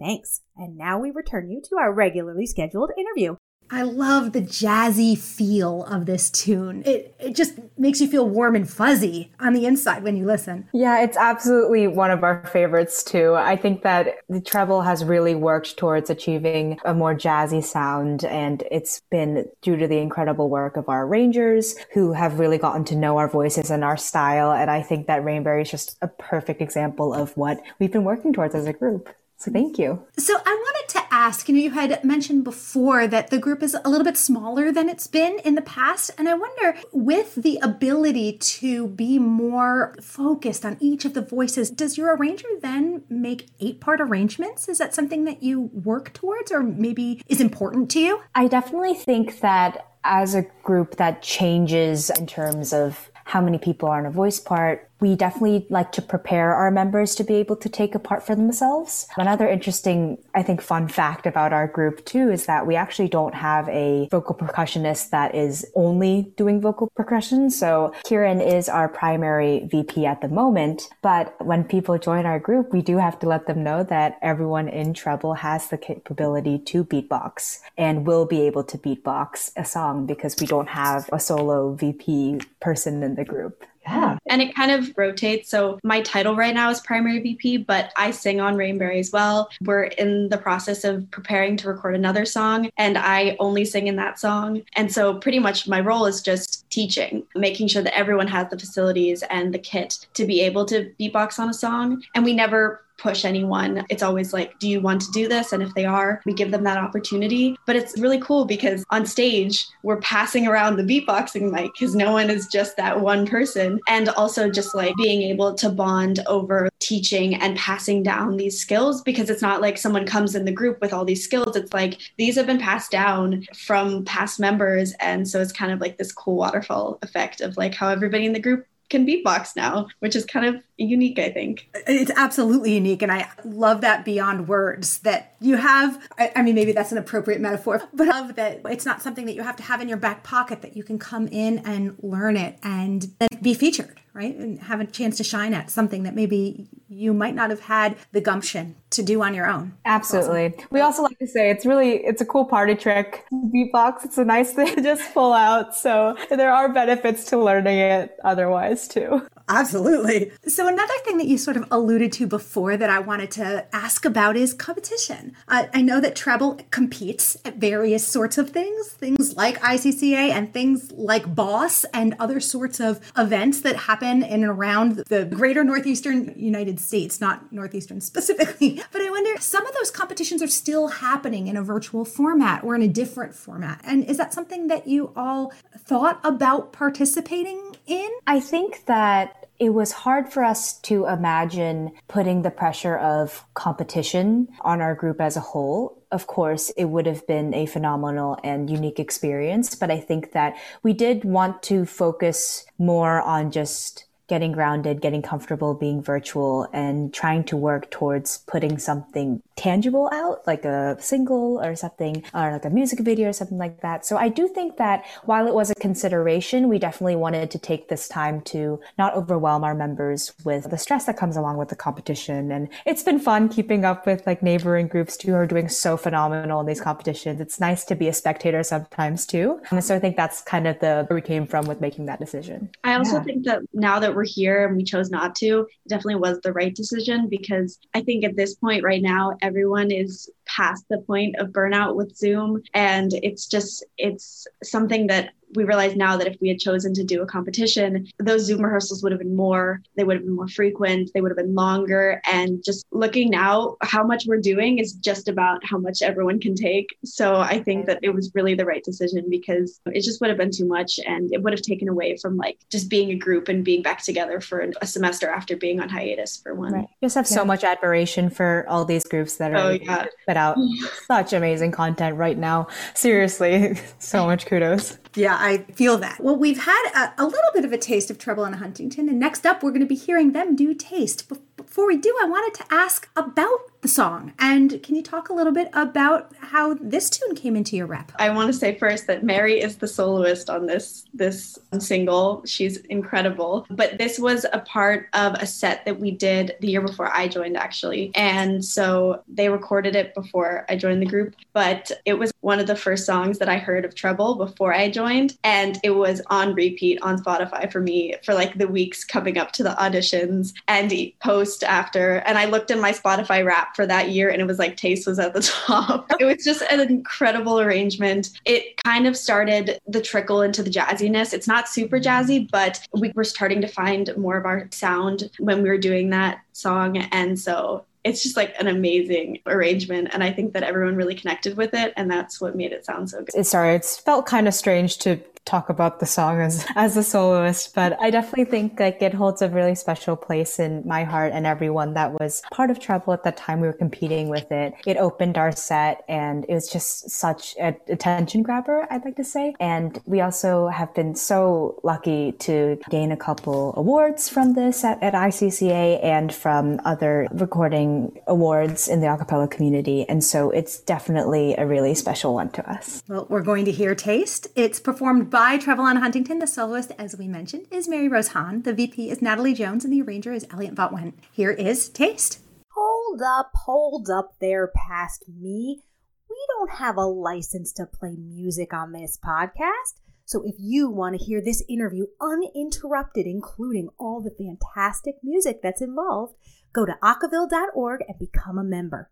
Thanks. 0.05 0.43
And 0.55 0.77
now 0.77 0.99
we 0.99 1.11
return 1.11 1.51
you 1.51 1.63
to 1.71 1.77
our 1.77 1.93
regularly 1.93 2.47
scheduled 2.47 2.91
interview. 2.99 3.37
I 3.71 3.83
love 3.83 4.33
the 4.33 4.43
jazzy 4.43 5.17
feel 5.17 5.85
of 5.85 6.05
this 6.05 6.31
tune. 6.31 6.83
It 6.85 7.15
it 7.19 7.35
just 7.35 7.59
makes 7.79 7.99
you 7.99 8.09
feel 8.09 8.29
warm 8.29 8.55
and 8.55 8.69
fuzzy 8.69 9.33
on 9.41 9.55
the 9.55 9.65
inside 9.65 10.03
when 10.03 10.19
you 10.19 10.27
listen. 10.27 10.69
Yeah, 10.75 11.03
it's 11.03 11.17
absolutely 11.17 11.87
one 11.87 12.11
of 12.11 12.23
our 12.23 12.45
favorites 12.47 13.03
too. 13.03 13.35
I 13.35 13.57
think 13.57 13.83
that 13.83 14.17
the 14.29 14.43
treble 14.43 14.83
has 14.83 15.03
really 15.03 15.35
worked 15.35 15.79
towards 15.79 16.11
achieving 16.11 16.79
a 16.85 16.93
more 16.93 17.15
jazzy 17.15 17.65
sound 17.65 18.27
and 18.27 18.63
it's 18.71 19.01
been 19.11 19.49
due 19.63 19.77
to 19.77 19.89
the 19.89 19.99
incredible 19.99 20.51
work 20.51 20.77
of 20.77 20.91
our 20.91 21.07
arrangers 21.07 21.75
who 21.95 22.13
have 22.13 22.39
really 22.39 22.59
gotten 22.59 22.85
to 22.85 22.97
know 22.97 23.17
our 23.17 23.29
voices 23.29 23.71
and 23.71 23.83
our 23.83 23.97
style 23.97 24.53
and 24.53 24.71
I 24.71 24.83
think 24.83 25.07
that 25.07 25.23
Rainberry 25.23 25.63
is 25.63 25.71
just 25.71 25.97
a 26.03 26.09
perfect 26.09 26.61
example 26.61 27.15
of 27.15 27.35
what 27.39 27.63
we've 27.79 27.93
been 27.93 28.05
working 28.05 28.35
towards 28.35 28.55
as 28.55 28.67
a 28.67 28.75
group. 28.75 29.09
So 29.45 29.53
thank 29.53 29.79
you. 29.79 30.03
So 30.17 30.39
I 30.39 30.55
wanted 30.55 30.89
to 30.95 31.03
ask, 31.11 31.51
you 31.51 31.55
know, 31.55 31.61
you 31.61 31.73
had 31.73 32.03
mentioned 32.03 32.45
before 32.45 33.07
that 33.07 33.29
the 33.29 33.37
group 33.37 33.63
is 33.63 33.77
a 33.85 33.91
little 33.91 34.05
bit 34.05 34.17
smaller 34.17 34.73
than 34.73 34.89
it's 34.89 35.07
been 35.07 35.39
in 35.45 35.55
the 35.55 35.61
past. 35.61 36.11
And 36.17 36.31
I 36.31 36.35
wonder, 36.35 36.79
with 36.93 37.35
the 37.35 37.59
ability 37.63 38.39
to 38.39 38.89
be 38.89 39.19
more 39.19 39.97
focused 40.01 40.65
on 40.65 40.79
each 40.81 41.05
of 41.05 41.13
the 41.13 41.21
voices, 41.21 41.69
does 41.69 41.99
your 41.99 42.17
arranger 42.17 42.49
then 42.63 43.03
make 43.11 43.49
eight 43.61 43.83
part 43.83 44.01
arrangements? 44.01 44.67
Is 44.67 44.79
that 44.79 44.95
something 44.95 45.25
that 45.25 45.43
you 45.43 45.69
work 45.75 46.15
towards 46.15 46.51
or 46.51 46.63
maybe 46.63 47.21
is 47.29 47.43
important 47.43 47.91
to 47.91 48.01
you? 48.01 48.23
I 48.35 48.49
definitely 48.49 48.95
think 48.95 49.41
that 49.41 49.91
as 50.05 50.35
a 50.35 50.47
group 50.63 50.97
that 50.97 51.21
changes 51.21 52.09
in 52.09 52.27
terms 52.27 52.73
of 52.73 53.11
how 53.25 53.43
many 53.43 53.59
people 53.59 53.91
are 53.91 53.99
in 53.99 54.07
a 54.07 54.11
voice 54.11 54.41
part, 54.41 54.89
we 55.05 55.15
definitely 55.15 55.67
like 55.69 55.93
to 55.93 56.01
prepare 56.01 56.55
our 56.55 56.71
members 56.71 57.15
to 57.15 57.25
be 57.25 57.35
able 57.35 57.57
to 57.57 57.69
take 57.69 57.95
apart 57.95 58.25
for 58.25 58.35
themselves. 58.35 59.07
Another 59.19 59.47
interesting, 59.47 60.17
I 60.35 60.43
think, 60.43 60.63
fun 60.63 60.89
fact 60.89 61.27
about 61.27 61.53
our 61.53 61.67
group 61.67 62.07
too 62.07 62.31
is 62.31 62.47
that 62.47 62.67
we 62.67 62.75
actually 62.75 63.09
don't 63.09 63.35
have 63.35 63.69
a 63.69 64.09
vocal 64.11 64.35
percussionist 64.35 65.11
that 65.11 65.35
is 65.35 65.67
only 65.75 66.33
doing 66.39 66.59
vocal 66.59 66.91
percussion. 66.97 67.51
So 67.51 67.93
Kieran 68.05 68.41
is 68.41 68.71
our 68.71 68.89
primary 68.89 69.69
VP 69.71 70.07
at 70.07 70.23
the 70.23 70.29
moment, 70.29 70.89
but 71.03 71.37
when 71.45 71.65
people 71.65 71.99
join 71.99 72.25
our 72.25 72.39
group, 72.39 72.73
we 72.73 72.81
do 72.81 72.97
have 72.97 73.19
to 73.19 73.29
let 73.29 73.47
them 73.47 73.63
know 73.63 73.85
that 73.85 74.19
everyone 74.23 74.69
in 74.69 74.95
Treble 74.95 75.35
has 75.35 75.69
the 75.69 75.77
capability 75.77 76.59
to 76.61 76.83
beatbox 76.83 77.61
and 77.77 78.07
will 78.07 78.25
be 78.25 78.41
able 78.41 78.65
to 78.65 78.79
beatbox 78.79 79.53
a 79.55 79.67
song 79.67 80.07
because 80.07 80.35
we 80.41 80.47
don't 80.47 80.71
have 80.71 81.11
a 81.13 81.21
solo 81.21 81.75
VP 81.75 82.41
person 82.61 83.03
in 83.03 83.17
the 83.17 83.25
group. 83.27 83.67
Yeah. 83.85 84.19
And 84.27 84.41
it 84.41 84.55
kind 84.55 84.71
of 84.71 84.93
rotates. 84.97 85.51
So 85.51 85.79
my 85.85 86.01
title 86.01 86.35
right 86.35 86.55
now 86.55 86.71
is 86.71 86.81
primary 86.81 87.21
VP, 87.21 87.59
but 87.59 87.93
I 87.97 88.11
sing 88.11 88.41
on 88.41 88.57
Rainberry 88.57 88.99
as 88.99 89.13
well. 89.13 89.51
We're 89.63 89.85
in 89.85 90.31
the 90.31 90.39
process 90.39 90.85
of 90.85 91.11
preparing 91.11 91.57
to 91.59 91.69
record 91.69 91.95
another 91.95 92.25
song, 92.25 92.71
and 92.79 92.97
I 92.97 93.37
only 93.39 93.65
sing 93.65 93.87
in 93.87 93.97
that 93.97 94.19
song. 94.19 94.63
And 94.75 94.91
so 94.91 95.15
pretty 95.15 95.39
much 95.39 95.69
my 95.69 95.81
role 95.81 96.07
is 96.07 96.23
just 96.23 96.69
teaching, 96.71 97.25
making 97.35 97.69
sure 97.69 97.83
that 97.83 97.97
everyone 97.97 98.29
has 98.29 98.49
the 98.51 98.59
facilities 98.59 99.23
and 99.25 99.53
the 99.53 99.59
kit 99.59 100.07
to 100.15 100.25
be 100.25 100.41
able 100.41 100.65
to 100.67 100.91
beatbox 100.99 101.39
on 101.39 101.49
a 101.49 101.55
song. 101.55 102.03
And 102.15 102.25
we 102.25 102.35
never 102.35 102.81
push 102.99 103.25
anyone. 103.25 103.85
It's 103.89 104.03
always 104.03 104.33
like, 104.33 104.59
do 104.59 104.69
you 104.69 104.81
want 104.81 105.01
to 105.03 105.11
do 105.13 105.29
this? 105.29 105.53
And 105.53 105.63
if 105.63 105.75
they 105.75 105.85
are, 105.85 106.21
we 106.25 106.33
give 106.33 106.51
them 106.51 106.65
that 106.65 106.79
opportunity. 106.79 107.57
But 107.67 107.77
it's 107.77 107.99
really 107.99 108.21
cool 108.21 108.45
because 108.45 108.85
on 108.91 109.07
stage, 109.07 109.67
we're 109.83 110.01
passing 110.01 110.47
around 110.47 110.77
the 110.77 110.83
beatboxing 110.83 111.51
mic 111.51 111.73
because 111.73 111.95
no 111.95 112.13
one 112.13 112.31
is 112.31 112.47
just 112.47 112.77
that 112.77 113.01
one 113.01 113.27
person. 113.27 113.81
And 113.89 114.09
also 114.11 114.51
just 114.51 114.75
like 114.75 114.95
being 114.97 115.23
able 115.23 115.55
to 115.55 115.69
bond 115.71 116.21
over 116.27 116.69
teaching 116.81 117.35
and 117.35 117.57
passing 117.57 118.03
down 118.03 118.37
these 118.37 118.61
skills 118.61 119.03
because 119.03 119.31
it's 119.31 119.43
not 119.43 119.61
like 119.61 119.79
someone 119.79 120.07
comes 120.07 120.35
in 120.35 120.45
the 120.45 120.53
group 120.53 120.81
with 120.81 120.93
all 120.93 121.05
these 121.05 121.25
skills. 121.25 121.57
It's 121.57 121.73
like 121.73 121.99
these 122.19 122.37
have 122.37 122.47
been 122.47 122.59
passed 122.59 122.91
down 122.91 123.47
from 123.57 124.05
past 124.05 124.39
members. 124.39 124.93
And 125.01 125.27
so 125.27 125.41
it's 125.41 125.53
kind 125.53 125.73
of 125.73 125.81
like 125.81 125.99
this 125.99 126.13
cool 126.13 126.37
waterfall 126.37 126.99
effect 127.03 127.41
of 127.41 127.57
like 127.57 127.75
how 127.75 127.89
everybody 127.89 128.27
in 128.27 128.33
the 128.33 128.41
group 128.41 128.67
can 128.91 129.07
beatbox 129.07 129.57
now, 129.57 129.89
which 130.01 130.15
is 130.15 130.25
kind 130.25 130.47
of 130.47 130.63
unique, 130.77 131.19
I 131.19 131.31
think. 131.31 131.69
It's 131.87 132.11
absolutely 132.17 132.75
unique. 132.75 133.03
And 133.03 133.11
I 133.11 133.29
love 133.45 133.81
that 133.81 134.05
beyond 134.05 134.49
words 134.49 134.99
that 135.01 135.37
you 135.41 135.57
have. 135.57 136.09
I, 136.19 136.33
I 136.37 136.43
mean, 136.43 136.55
maybe 136.55 136.73
that's 136.73 136.93
an 136.93 136.99
appropriate 136.99 137.41
metaphor, 137.41 137.83
but 137.93 138.09
love 138.09 138.35
that 138.37 138.61
it's 138.67 138.85
not 138.85 139.03
something 139.03 139.27
that 139.27 139.35
you 139.35 139.43
have 139.43 139.57
to 139.57 139.63
have 139.63 139.81
in 139.81 139.89
your 139.89 139.99
back 139.99 140.23
pocket, 140.23 140.63
that 140.63 140.77
you 140.77 140.83
can 140.83 140.99
come 140.99 141.29
in 141.29 141.59
and 141.61 141.97
learn 142.03 142.37
it 142.37 142.59
and 142.63 143.13
be 143.43 143.55
featured 143.55 144.01
right? 144.15 144.35
And 144.37 144.61
have 144.63 144.81
a 144.81 144.87
chance 144.87 145.17
to 145.17 145.25
shine 145.25 145.53
at 145.53 145.71
something 145.71 146.05
that 146.05 146.15
maybe 146.15 146.69
you 146.89 147.13
might 147.13 147.35
not 147.35 147.51
have 147.51 147.61
had 147.61 147.97
the 148.13 148.21
gumption 148.21 148.77
to 148.91 149.03
do 149.03 149.23
on 149.23 149.35
your 149.35 149.47
own. 149.47 149.75
Absolutely. 149.85 150.55
Awesome. 150.55 150.69
We 150.71 150.81
also 150.81 151.03
like 151.03 151.19
to 151.19 151.27
say 151.27 151.51
it's 151.51 151.67
really 151.67 151.97
it's 152.05 152.21
a 152.21 152.27
cool 152.27 152.45
party 152.45 152.77
trick. 152.77 153.25
Beatbox, 153.33 154.05
it's 154.05 154.17
a 154.17 154.25
nice 154.25 154.53
thing 154.53 154.75
to 154.77 154.81
just 154.81 155.13
pull 155.13 155.33
out. 155.33 155.75
So 155.75 156.17
there 156.31 156.53
are 156.53 156.73
benefits 156.73 157.25
to 157.27 157.43
learning 157.43 157.79
it 157.79 158.17
otherwise 158.25 158.87
too. 158.87 159.27
Absolutely. 159.49 160.33
So, 160.47 160.67
another 160.67 160.95
thing 161.05 161.19
that 161.19 161.27
you 161.27 161.37
sort 161.37 161.57
of 161.57 161.67
alluded 161.71 162.13
to 162.15 162.27
before 162.27 162.77
that 162.77 162.89
I 162.89 162.99
wanted 162.99 163.31
to 163.33 163.67
ask 163.75 164.05
about 164.05 164.37
is 164.37 164.55
competition. 164.55 165.37
I 165.49 165.83
know 165.83 166.01
that 166.01 166.17
Treble 166.17 166.61
competes 166.71 167.37
at 167.45 167.57
various 167.57 168.07
sorts 168.07 168.39
of 168.39 168.51
things, 168.51 168.89
things 168.89 169.37
like 169.37 169.61
ICCA 169.61 170.31
and 170.31 170.53
things 170.53 170.91
like 170.93 171.35
Boss 171.35 171.85
and 171.93 172.15
other 172.19 172.41
sorts 172.41 172.81
of 172.81 173.01
events 173.17 173.61
that 173.61 173.77
happen 173.77 174.23
in 174.23 174.33
and 174.33 174.45
around 174.45 174.97
the 175.09 175.25
greater 175.25 175.63
Northeastern 175.63 176.35
United 176.37 176.81
States, 176.81 177.21
not 177.21 177.53
Northeastern 177.53 178.01
specifically. 178.01 178.83
But 178.93 179.03
I 179.03 179.11
wonder, 179.11 179.41
some 179.41 179.67
of 179.67 179.75
those 179.75 179.91
competitions 179.91 180.41
are 180.43 180.49
still 180.49 180.89
happening 180.89 181.49
in 181.49 181.57
a 181.57 181.63
virtual 181.63 182.05
format 182.05 182.63
or 182.63 182.75
in 182.75 182.83
a 182.83 182.89
different 182.89 183.35
format. 183.35 183.81
And 183.85 184.05
is 184.05 184.17
that 184.19 184.33
something 184.33 184.69
that 184.69 184.87
you 184.87 185.13
all 185.17 185.53
thought 185.77 186.21
about 186.23 186.73
participating 186.73 187.77
in? 187.87 188.09
I 188.27 188.41
think 188.41 188.87
that 188.87 189.44
it 189.65 189.73
was 189.73 189.93
hard 189.93 190.29
for 190.29 190.45
us 190.45 190.79
to 190.81 191.07
imagine 191.07 191.91
putting 192.07 192.43
the 192.43 192.51
pressure 192.51 192.99
of 192.99 193.47
competition 193.55 194.49
on 194.61 194.83
our 194.83 194.95
group 194.95 195.23
as 195.23 195.39
a 195.39 195.41
whole. 195.41 196.03
Of 196.13 196.27
course, 196.27 196.69
it 196.77 196.85
would 196.85 197.07
have 197.07 197.27
been 197.27 197.55
a 197.55 197.65
phenomenal 197.65 198.39
and 198.45 198.69
unique 198.69 199.01
experience, 199.01 199.75
but 199.75 199.91
I 199.91 200.01
think 200.01 200.33
that 200.33 200.57
we 200.83 200.93
did 200.93 201.25
want 201.25 201.63
to 201.65 201.87
focus 201.87 202.67
more 202.79 203.23
on 203.23 203.51
just 203.51 204.05
getting 204.29 204.53
grounded, 204.53 205.01
getting 205.01 205.23
comfortable 205.23 205.75
being 205.75 206.03
virtual, 206.03 206.69
and 206.73 207.13
trying 207.13 207.45
to 207.45 207.57
work 207.57 207.91
towards 207.91 208.39
putting 208.47 208.79
something 208.79 209.43
tangible 209.57 210.09
out, 210.13 210.47
like 210.47 210.65
a 210.65 210.97
single 211.01 211.61
or 211.61 211.77
something, 211.77 212.25
or 212.35 212.53
like 212.53 212.65
a 212.65 212.71
music 212.71 213.01
video 213.01 213.29
or 213.29 213.33
something 213.33 213.59
like 213.59 213.81
that. 213.83 214.07
So 214.07 214.17
I 214.17 214.29
do 214.29 214.49
think 214.49 214.77
that 214.79 215.05
while 215.25 215.47
it 215.47 215.55
was 215.55 215.71
a 215.71 215.75
consideration, 215.75 216.69
we 216.69 216.79
definitely 216.79 217.17
wanted 217.17 217.51
to 217.51 217.59
take 217.59 217.89
this 217.89 218.09
time 218.09 218.41
to 218.43 218.81
not 218.99 219.15
overwhelm 219.15 219.65
our 219.65 219.75
members 219.75 220.33
with 220.45 220.71
the 220.71 220.79
stress 220.79 221.05
that 221.07 221.17
comes 221.17 221.37
along 221.37 221.57
with 221.57 221.69
the 221.69 221.77
competition. 221.77 222.51
And 222.51 222.69
it's 222.87 223.03
been 223.03 223.19
fun 223.19 223.49
keeping 223.49 223.85
up 223.85 224.07
with 224.07 224.27
like 224.27 224.43
neighboring 224.43 224.89
groups 224.89 225.17
too 225.17 225.29
who 225.29 225.35
are 225.35 225.47
doing 225.47 225.69
so 225.69 225.97
phenomenal 225.97 226.61
in 226.61 226.67
these 226.67 226.81
competitions. 226.81 227.41
It's 227.41 227.61
nice 227.61 227.85
to 227.87 227.95
be 227.95 228.09
a 228.09 228.13
spectator 228.13 228.63
sometimes 228.63 229.27
too. 229.27 229.61
And 229.71 229.83
so 229.85 229.95
I 229.95 229.99
think 229.99 230.17
that's 230.17 230.43
kind 230.43 230.67
of 230.67 230.79
the 230.81 231.05
where 231.09 231.17
we 231.17 231.23
came 231.23 231.47
from 231.47 231.67
with 231.67 231.81
making 231.81 232.07
that 232.07 232.19
decision. 232.19 232.71
I 232.85 232.95
also 232.95 233.17
yeah. 233.17 233.23
think 233.23 233.45
that 233.45 233.63
now 233.73 233.99
that 233.99 234.14
we're 234.15 234.25
here 234.25 234.67
and 234.67 234.77
we 234.77 234.85
chose 234.85 235.11
not 235.11 235.35
to, 235.37 235.61
it 235.61 235.89
definitely 235.89 236.17
was 236.17 236.41
the 236.41 236.53
right 236.53 236.75
decision 236.75 237.29
because 237.29 237.79
I 237.95 238.01
think 238.01 238.25
at 238.25 238.37
this 238.37 238.55
point 238.55 238.85
right 238.85 239.03
now, 239.03 239.37
everyone 239.43 239.91
is 239.91 240.31
past 240.47 240.85
the 240.89 240.99
point 240.99 241.37
of 241.37 241.49
burnout 241.49 241.95
with 241.95 242.17
Zoom. 242.17 242.63
And 242.73 243.13
it's 243.15 243.47
just, 243.47 243.85
it's 243.99 244.47
something 244.63 245.07
that 245.09 245.31
we 245.55 245.65
realize 245.65 245.97
now 245.97 246.17
that 246.17 246.27
if 246.27 246.37
we 246.41 246.49
had 246.49 246.59
chosen 246.59 246.93
to 246.95 247.05
do 247.05 247.23
a 247.23 247.27
competition, 247.27 248.09
those 248.19 248.43
Zoom 248.43 248.63
rehearsals 248.63 249.03
would 249.03 249.13
have 249.13 249.21
been 249.21 249.37
more, 249.37 249.83
they 249.97 250.05
would 250.05 250.17
have 250.17 250.25
been 250.25 250.35
more 250.35 250.49
frequent, 250.49 251.11
they 251.15 251.21
would 251.21 251.31
have 251.31 251.37
been 251.37 251.55
longer. 251.55 252.21
And 252.27 252.63
just 252.65 252.87
looking 252.93 253.31
now, 253.31 253.77
how 253.83 254.05
much 254.05 254.25
we're 254.27 254.41
doing 254.41 254.79
is 254.79 254.93
just 254.95 255.29
about 255.29 255.65
how 255.65 255.79
much 255.79 256.03
everyone 256.03 256.41
can 256.41 256.55
take. 256.55 256.97
So 257.05 257.37
I 257.37 257.63
think 257.63 257.87
that 257.87 258.01
it 258.03 258.11
was 258.11 258.33
really 258.35 258.55
the 258.55 258.65
right 258.65 258.83
decision 258.83 259.27
because 259.29 259.81
it 259.87 260.03
just 260.03 260.21
would 260.21 260.31
have 260.31 260.39
been 260.39 260.51
too 260.51 260.67
much 260.67 260.99
and 261.07 261.33
it 261.33 261.43
would 261.43 261.53
have 261.53 261.63
taken 261.63 261.89
away 261.89 262.17
from 262.17 262.37
like 262.37 262.59
just 262.71 262.89
being 262.91 263.11
a 263.11 263.17
group 263.17 263.49
and 263.49 263.65
being 263.65 263.83
back 263.83 264.03
together 264.03 264.41
for 264.41 264.71
a 264.81 264.87
semester 264.87 265.29
after 265.29 265.57
being 265.57 265.81
on 265.81 265.89
hiatus 265.89 266.37
for 266.37 266.55
one. 266.55 266.73
Right. 266.73 266.89
just 267.03 267.15
have 267.15 267.27
yeah. 267.27 267.37
so 267.37 267.45
much 267.45 267.65
admiration 267.65 268.31
for 268.31 268.65
all 268.69 268.85
these 268.85 269.05
groups 269.05 269.37
that 269.37 269.53
are 269.53 269.57
oh, 269.57 269.71
yeah. 269.71 270.07
Put 270.35 270.39
out 270.39 270.57
such 271.07 271.33
amazing 271.33 271.71
content 271.71 272.17
right 272.17 272.37
now. 272.37 272.67
Seriously, 272.95 273.77
so 273.99 274.27
much 274.27 274.47
kudos. 274.47 274.99
Yeah, 275.15 275.37
I 275.39 275.59
feel 275.75 275.99
that. 275.99 276.21
Well, 276.21 276.37
we've 276.37 276.65
had 276.65 276.91
a, 276.95 277.23
a, 277.23 277.25
little 277.25 277.51
bit 277.55 277.65
of 277.65 277.73
a 277.73 277.79
taste 277.79 278.11
of 278.11 278.19
Treble 278.19 278.45
on 278.45 278.55
Huntington, 278.55 279.09
and 279.09 279.19
next 279.21 279.47
up, 279.47 279.63
we're 279.63 279.71
going 279.71 279.81
to 279.81 279.87
be 279.87 279.95
hearing 279.95 280.33
them 280.33 280.57
do 280.57 280.75
Taste. 280.75 281.29
But 281.29 281.39
before 281.67 281.87
we 281.87 281.97
do, 281.97 282.15
I 282.23 282.27
wanted 282.27 282.55
to 282.63 282.75
ask 282.75 283.09
about 283.17 283.59
the 283.81 283.89
song. 283.89 284.33
And 284.39 284.83
can 284.83 284.95
you 284.95 285.03
talk 285.03 285.29
a 285.29 285.35
little 285.35 285.53
bit 285.53 285.69
about 285.75 286.33
how 286.39 286.75
this 286.75 287.11
tune 287.11 287.35
came 287.35 287.55
into 287.55 287.77
your 287.77 287.87
rep? 287.87 288.13
I 288.17 288.31
want 288.31 288.47
to 288.47 288.59
say 288.59 288.79
first 288.79 289.07
that 289.09 289.23
Mary 289.23 289.61
is 289.61 289.77
the 289.77 289.87
soloist 289.87 290.49
on 290.49 290.67
this 290.67 291.05
this 291.13 291.59
single. 291.79 292.43
She's 292.47 292.79
incredible. 292.79 293.67
But 293.69 293.99
this 293.99 294.19
was 294.19 294.47
a 294.53 294.61
part 294.61 295.09
of 295.13 295.35
a 295.35 295.47
set 295.47 295.85
that 295.85 296.01
we 296.01 296.11
did 296.13 296.57
the 296.61 296.69
year 296.69 296.81
before 296.81 297.13
I 297.13 297.29
joined 297.29 297.57
actually. 297.59 298.11
And 298.15 298.65
so 298.65 299.23
they 299.29 299.51
recorded 299.51 299.95
it 299.95 300.15
before 300.15 300.65
I 300.69 300.77
joined 300.77 301.03
the 301.03 301.07
group, 301.07 301.37
but 301.53 301.91
it 302.07 302.15
was 302.15 302.33
one 302.41 302.61
of 302.61 302.67
the 302.67 302.77
first 302.77 303.05
songs 303.05 303.39
that 303.39 303.49
I 303.49 303.59
heard 303.59 303.85
of 303.85 303.95
Treble 303.95 304.37
before 304.37 304.73
I 304.73 304.91
joined 304.91 305.37
and 305.45 305.79
it 305.83 305.91
was 305.91 306.23
on 306.29 306.55
repeat 306.55 307.01
on 307.03 307.23
Spotify 307.23 307.71
for 307.71 307.81
me 307.81 308.15
for 308.25 308.33
like 308.35 308.57
the 308.57 308.69
weeks 308.69 309.05
coming 309.05 309.37
up 309.39 309.53
to 309.53 309.63
the 309.63 309.77
auditions 309.79 310.55
and 310.69 310.93
post 311.21 311.54
after 311.63 312.17
and 312.27 312.39
I 312.39 312.47
looked 312.47 312.71
in 312.71 312.81
my 312.81 312.93
Spotify 312.93 313.45
Wrapped 313.45 313.77
for 313.77 313.87
that 313.87 314.11
year 314.11 314.31
and 314.31 314.41
it 314.41 314.47
was 314.47 314.59
like 314.59 314.77
Taste 314.77 315.07
was 315.07 315.19
at 315.19 315.35
the 315.35 315.41
top. 315.67 316.11
it 316.19 316.25
was 316.25 316.45
just 316.45 316.63
an 316.71 316.81
incredible 316.81 317.61
arrangement. 317.61 318.31
It 318.45 318.77
kind 318.83 319.07
of 319.07 319.17
started 319.17 319.79
the 319.87 320.01
trickle 320.01 320.43
into 320.43 320.63
the 320.63 320.71
jazziness. 320.71 321.33
It's 321.33 321.49
not 321.49 321.69
super 321.69 321.99
jazzy, 321.99 322.51
but 322.51 322.87
we 322.93 323.13
were 323.15 323.25
starting 323.25 323.61
to 323.61 323.69
find 323.69 324.15
more 324.17 324.37
of 324.37 324.47
our 324.47 324.69
sound 324.73 325.31
when 325.39 325.63
we 325.63 325.69
were 325.69 325.79
doing 325.79 326.11
that 326.11 326.41
song. 326.53 326.99
And 326.99 327.39
so 327.39 327.85
it's 328.05 328.23
just 328.23 328.37
like 328.37 328.55
an 328.61 328.69
amazing 328.69 329.39
arrangement 329.47 330.09
and 330.13 330.23
i 330.23 330.31
think 330.31 330.53
that 330.53 330.63
everyone 330.63 330.95
really 330.95 331.15
connected 331.15 331.57
with 331.57 331.73
it 331.73 331.93
and 331.97 332.11
that's 332.11 332.39
what 332.41 332.55
made 332.55 332.71
it 332.71 332.85
sound 332.85 333.09
so 333.09 333.23
good 333.23 333.47
sorry 333.47 333.75
it's 333.75 333.97
felt 333.97 334.27
kind 334.27 334.47
of 334.47 334.53
strange 334.53 334.99
to 334.99 335.19
talk 335.45 335.69
about 335.69 336.01
the 336.01 336.07
song 336.07 336.41
as, 336.41 336.67
as 336.77 336.97
a 336.97 337.03
soloist, 337.03 337.75
but 337.75 337.99
I 338.01 338.11
definitely 338.11 338.47
think 338.47 338.81
like 338.81 339.03
it 339.03 339.15
holds 339.15 339.43
a 339.43 339.49
really 339.49 339.75
special 339.75 340.17
place 340.17 340.59
in 340.59 340.83
my 340.87 341.05
heart 341.05 341.33
and 341.35 341.47
everyone 341.47 341.95
that 341.95 342.13
was 342.13 342.43
part 342.53 342.71
of 342.71 342.79
Treble 342.79 343.13
at 343.13 343.25
the 343.25 343.33
time 343.33 343.61
we 343.61 343.67
were 343.67 343.73
competing 343.73 344.29
with 344.29 344.51
it. 344.51 344.75
It 344.87 344.97
opened 344.97 345.37
our 345.37 345.53
set 345.53 346.05
and 346.09 346.45
it 346.49 346.55
was 346.55 346.69
just 346.69 347.11
such 347.11 347.57
an 347.59 347.77
attention 347.89 348.43
grabber, 348.43 348.87
I'd 348.91 349.05
like 349.05 349.17
to 349.17 349.25
say. 349.25 349.55
And 349.61 350.01
we 350.07 350.21
also 350.21 350.69
have 350.69 350.95
been 350.95 351.15
so 351.15 351.81
lucky 351.83 352.33
to 352.33 352.79
gain 352.91 353.13
a 353.13 353.17
couple 353.17 353.75
awards 353.77 354.29
from 354.29 354.55
this 354.55 354.85
at, 354.85 355.03
at 355.03 355.15
ICCA 355.15 356.03
and 356.03 356.35
from 356.35 356.81
other 356.85 357.29
recording 357.33 358.21
awards 358.27 358.89
in 358.89 359.01
the 359.01 359.07
acapella 359.07 359.51
community. 359.51 360.09
And 360.09 360.25
so 360.25 360.51
it's 360.51 360.81
definitely 360.81 361.55
a 361.57 361.67
really 361.67 361.95
special 361.95 362.35
one 362.35 362.51
to 362.51 362.71
us. 362.71 363.03
Well, 363.09 363.27
we're 363.29 363.43
going 363.43 363.65
to 363.67 363.73
hear 363.73 363.95
Taste. 363.95 364.49
It's 364.57 364.81
performed 364.81 365.31
by 365.35 365.59
Treble 365.59 365.83
on 365.83 365.97
Huntington. 365.97 366.39
The 366.39 366.47
soloist, 366.47 366.93
as 366.97 367.17
we 367.17 367.27
mentioned, 367.27 367.67
is 367.69 367.89
Mary 367.89 368.07
Rose 368.07 368.29
Hahn. 368.29 368.63
The 368.63 368.73
VP 368.73 369.11
is 369.11 369.21
Natalie 369.21 369.53
Jones, 369.53 369.85
and 369.85 369.93
the 369.93 370.01
arranger 370.01 370.33
is 370.33 370.47
Elliot 370.53 370.75
Vaughn. 370.75 371.13
Here 371.33 371.51
is 371.51 371.89
Taste. 371.89 372.39
Hold 372.71 373.21
up, 373.21 373.51
hold 373.65 374.09
up 374.09 374.35
there 374.41 374.71
past 374.87 375.25
me. 375.29 375.83
We 376.31 376.37
don't 376.51 376.75
have 376.75 376.97
a 376.97 377.07
license 377.07 377.73
to 377.73 377.87
play 377.87 378.15
music 378.17 378.73
on 378.73 378.93
this 378.93 379.19
podcast. 379.19 379.99
So 380.25 380.45
if 380.47 380.55
you 380.57 380.89
want 380.89 381.19
to 381.19 381.25
hear 381.25 381.43
this 381.43 381.65
interview 381.69 382.07
uninterrupted, 382.21 383.27
including 383.27 383.89
all 383.99 384.23
the 384.23 384.31
fantastic 384.31 385.17
music 385.25 385.63
that's 385.65 385.83
involved, 385.83 386.37
go 386.73 386.87
to 386.87 386.95
acaville.org 387.03 388.03
and 388.07 388.19
become 388.21 388.57
a 388.57 388.63
member. 388.63 389.11